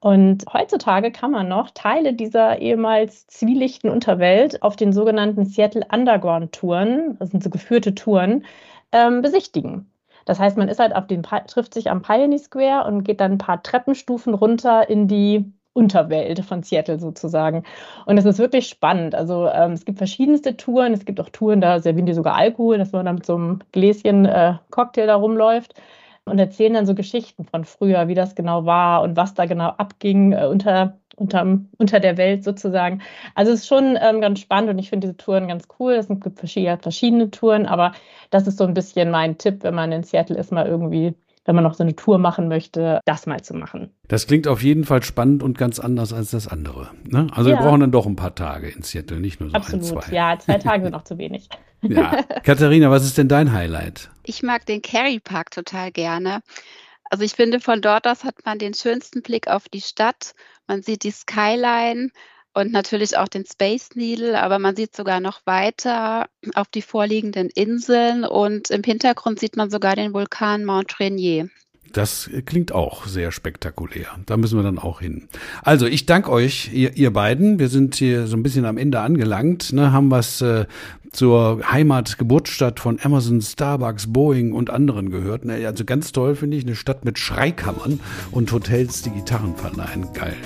Und 0.01 0.45
heutzutage 0.53 1.11
kann 1.11 1.31
man 1.33 1.49
noch 1.49 1.71
Teile 1.71 2.15
dieser 2.15 2.61
ehemals 2.61 3.27
zwielichten 3.27 3.91
Unterwelt 3.91 4.63
auf 4.63 4.77
den 4.77 4.93
sogenannten 4.93 5.47
Seattle 5.47 5.87
Underground 5.93 6.53
Touren, 6.53 7.17
das 7.19 7.31
sind 7.31 7.43
so 7.43 7.51
geführte 7.51 7.95
Touren, 7.95 8.45
ähm, 8.93 9.23
besichtigen. 9.23 9.91
Das 10.25 10.39
heißt, 10.39 10.57
man 10.57 10.69
ist 10.69 10.81
halt 10.81 10.95
auf 10.95 11.07
den, 11.07 11.23
trifft 11.23 11.75
sich 11.75 11.91
am 11.91 12.03
Pioneer 12.03 12.39
Square 12.39 12.87
und 12.87 13.05
geht 13.05 13.21
dann 13.21 13.33
ein 13.33 13.39
paar 13.39 13.63
Treppenstufen 13.63 14.35
runter 14.35 14.89
in 14.89 15.09
die 15.09 15.53
Unterwelt 15.75 16.45
von 16.45 16.63
Seattle 16.63 17.01
sozusagen. 17.01 17.65
Und 18.07 18.17
es 18.17 18.25
ist 18.25 18.39
wirklich 18.39 18.69
spannend. 18.69 19.15
Also 19.15 19.49
ähm, 19.49 19.73
es 19.73 19.85
gibt 19.85 19.99
verschiedenste 19.99 20.57
Touren. 20.57 20.93
Es 20.93 21.05
gibt 21.05 21.21
auch 21.21 21.29
Touren, 21.31 21.61
da 21.61 21.81
servieren 21.81 22.07
die 22.07 22.15
sogar 22.15 22.37
Alkohol, 22.37 22.79
dass 22.79 22.93
man 22.93 23.05
dann 23.07 23.17
mit 23.17 23.27
so 23.27 23.35
einem 23.35 23.59
Gläschen 23.73 24.25
äh, 24.25 24.55
Cocktail 24.71 25.07
da 25.07 25.17
rumläuft 25.17 25.75
und 26.25 26.39
erzählen 26.39 26.75
dann 26.75 26.87
so 26.87 26.95
Geschichten 26.95 27.45
von 27.45 27.65
früher, 27.65 28.09
wie 28.09 28.15
das 28.15 28.35
genau 28.35 28.65
war 28.67 29.03
und 29.03 29.17
was 29.17 29.35
da 29.35 29.47
genau 29.47 29.69
abging 29.69 30.33
äh, 30.33 30.47
unter, 30.47 31.01
unter, 31.17 31.59
unter 31.79 32.01
der 32.01 32.17
Welt 32.17 32.45
sozusagen. 32.45 33.03
Also 33.35 33.53
es 33.53 33.61
ist 33.61 33.69
schon 33.69 33.99
ähm, 34.01 34.21
ganz 34.21 34.41
spannend 34.41 34.71
und 34.71 34.79
ich 34.79 34.91
finde 34.91 35.07
diese 35.07 35.17
Touren 35.17 35.49
ganz 35.49 35.69
cool. 35.79 35.93
Es 35.95 36.09
gibt 36.09 36.39
verschiedene, 36.39 36.79
verschiedene 36.79 37.31
Touren, 37.31 37.67
aber 37.67 37.93
das 38.31 38.47
ist 38.47 38.59
so 38.59 38.65
ein 38.65 38.75
bisschen 38.75 39.11
mein 39.11 39.39
Tipp, 39.39 39.63
wenn 39.63 39.75
man 39.75 39.93
in 39.93 40.03
Seattle 40.03 40.37
ist, 40.37 40.53
mal 40.53 40.67
irgendwie 40.67 41.15
wenn 41.45 41.55
man 41.55 41.65
noch 41.65 41.75
so 41.75 41.83
eine 41.83 41.95
Tour 41.95 42.19
machen 42.19 42.49
möchte, 42.49 43.01
das 43.05 43.27
mal 43.27 43.43
zu 43.43 43.55
machen. 43.55 43.91
Das 44.09 44.27
klingt 44.27 44.49
auf 44.49 44.63
jeden 44.63 44.85
Fall 44.85 45.03
spannend 45.03 45.43
und 45.43 45.59
ganz 45.59 45.79
anders 45.79 46.13
als 46.13 46.31
das 46.31 46.49
andere. 46.49 46.89
Ne? 47.05 47.27
Also 47.33 47.51
ja. 47.51 47.59
wir 47.59 47.65
brauchen 47.65 47.81
dann 47.81 47.91
doch 47.91 48.07
ein 48.07 48.17
paar 48.17 48.35
Tage 48.35 48.69
in 48.69 48.83
Seattle, 48.83 49.21
nicht 49.21 49.41
nur 49.41 49.51
so 49.51 49.57
Absolut. 49.57 49.85
ein, 49.85 50.03
zwei. 50.03 50.15
Ja, 50.15 50.39
zwei 50.39 50.59
Tage 50.59 50.85
sind 50.85 50.95
auch 50.95 51.05
zu 51.05 51.19
wenig. 51.19 51.49
Ja. 51.83 52.23
Katharina, 52.45 52.91
was 52.91 53.05
ist 53.05 53.19
denn 53.19 53.29
dein 53.29 53.53
Highlight? 53.53 54.11
Ich 54.25 54.43
mag 54.43 54.65
den 54.67 54.81
Kerry 54.81 55.21
Park 55.21 55.51
total 55.51 55.93
gerne. 55.93 56.41
Also 57.15 57.23
ich 57.23 57.35
finde, 57.35 57.61
von 57.61 57.81
dort 57.81 58.09
aus 58.09 58.25
hat 58.25 58.45
man 58.45 58.59
den 58.59 58.75
schönsten 58.75 59.23
Blick 59.23 59.47
auf 59.47 59.69
die 59.69 59.81
Stadt. 59.81 60.35
Man 60.67 60.83
sieht 60.83 61.05
die 61.05 61.13
Skyline 61.13 62.11
und 62.55 62.73
natürlich 62.73 63.17
auch 63.17 63.29
den 63.29 63.45
Space 63.47 63.91
Needle, 63.95 64.43
aber 64.43 64.59
man 64.59 64.75
sieht 64.75 64.97
sogar 64.97 65.21
noch 65.21 65.41
weiter 65.47 66.27
auf 66.57 66.67
die 66.75 66.83
vorliegenden 66.83 67.51
Inseln 67.51 68.25
und 68.25 68.69
im 68.71 68.83
Hintergrund 68.83 69.39
sieht 69.39 69.57
man 69.57 69.71
sogar 69.71 69.95
den 69.95 70.13
Vulkan 70.13 70.65
Mount 70.65 70.99
Rainier. 70.99 71.51
Das 71.93 72.29
klingt 72.47 72.73
auch 72.73 73.07
sehr 73.07 73.31
spektakulär. 73.31 74.09
Da 74.27 74.37
müssen 74.37 74.59
wir 74.59 74.65
dann 74.65 74.81
auch 74.81 75.01
hin. 75.01 75.29
Also 75.63 75.87
ich 75.87 76.07
danke 76.07 76.33
euch, 76.33 76.71
ihr, 76.73 76.97
ihr 76.97 77.13
beiden. 77.13 77.61
Wir 77.61 77.69
sind 77.69 77.95
hier 77.95 78.27
so 78.27 78.37
ein 78.37 78.43
bisschen 78.43 78.65
am 78.65 78.77
Ende 78.77 78.99
angelangt, 78.99 79.73
ne, 79.73 79.93
haben 79.93 80.11
was 80.11 80.41
äh, 80.41 80.67
zur 81.15 81.61
Heimat, 81.71 82.19
Geburtsstadt 82.19 82.81
von 82.81 82.99
Amazon, 83.03 83.41
Starbucks, 83.41 84.13
Boeing 84.13 84.53
und 84.53 84.71
anderen 84.71 85.11
gehört. 85.11 85.49
Also 85.49 85.85
ganz 85.85 86.13
toll 86.13 86.35
finde 86.35 86.57
ich, 86.57 86.65
eine 86.65 86.75
Stadt 86.75 87.05
mit 87.05 87.19
Schreikammern 87.19 88.01
und 88.31 88.53
Hotels, 88.53 89.03
die 89.03 89.11
Gitarren 89.11 89.55
verleihen. 89.57 90.07
Geil. 90.13 90.37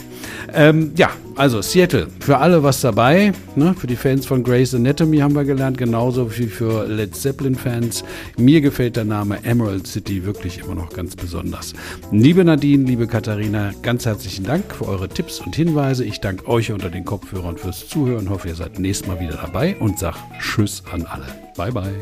Ähm, 0.53 0.93
ja, 0.97 1.11
also 1.37 1.63
Seattle, 1.63 2.09
für 2.21 2.39
alle 2.39 2.63
was 2.63 2.81
dabei. 2.81 3.33
Ne? 3.57 3.75
Für 3.79 3.87
die 3.87 3.97
Fans 3.97 4.27
von 4.27 4.43
Grey's 4.43 4.75
Anatomy 4.75 5.19
haben 5.19 5.35
wir 5.35 5.45
gelernt, 5.45 5.79
genauso 5.79 6.37
wie 6.37 6.47
für 6.47 6.87
Led 6.87 7.15
Zeppelin-Fans. 7.15 8.05
Mir 8.37 8.61
gefällt 8.61 8.97
der 8.97 9.05
Name 9.05 9.45
Emerald 9.45 9.87
City 9.87 10.25
wirklich 10.25 10.59
immer 10.59 10.75
noch 10.75 10.91
ganz 10.91 11.17
besonders. 11.17 11.75
Liebe 12.11 12.45
Nadine, 12.45 12.85
liebe 12.85 13.07
Katharina, 13.07 13.73
ganz 13.83 14.07
herzlichen 14.07 14.45
Dank 14.45 14.75
für 14.75 14.87
eure 14.87 15.09
Tipps 15.09 15.41
und 15.41 15.55
Hinweise. 15.55 16.05
Ich 16.05 16.21
danke 16.21 16.47
euch 16.49 16.73
unter 16.73 16.91
den 16.91 17.05
Kopfhörern 17.05 17.57
fürs 17.57 17.89
Zuhören. 17.89 18.31
Hoffe, 18.31 18.49
ihr 18.49 18.55
seid 18.55 18.79
nächstes 18.79 19.09
Mal 19.09 19.21
wieder 19.21 19.39
dabei 19.41 19.77
und 19.81 19.99
sag 19.99 20.17
Tschüss 20.59 20.83
an 20.91 21.07
alle. 21.07 21.27
Bye, 21.57 21.71
bye. 21.71 21.95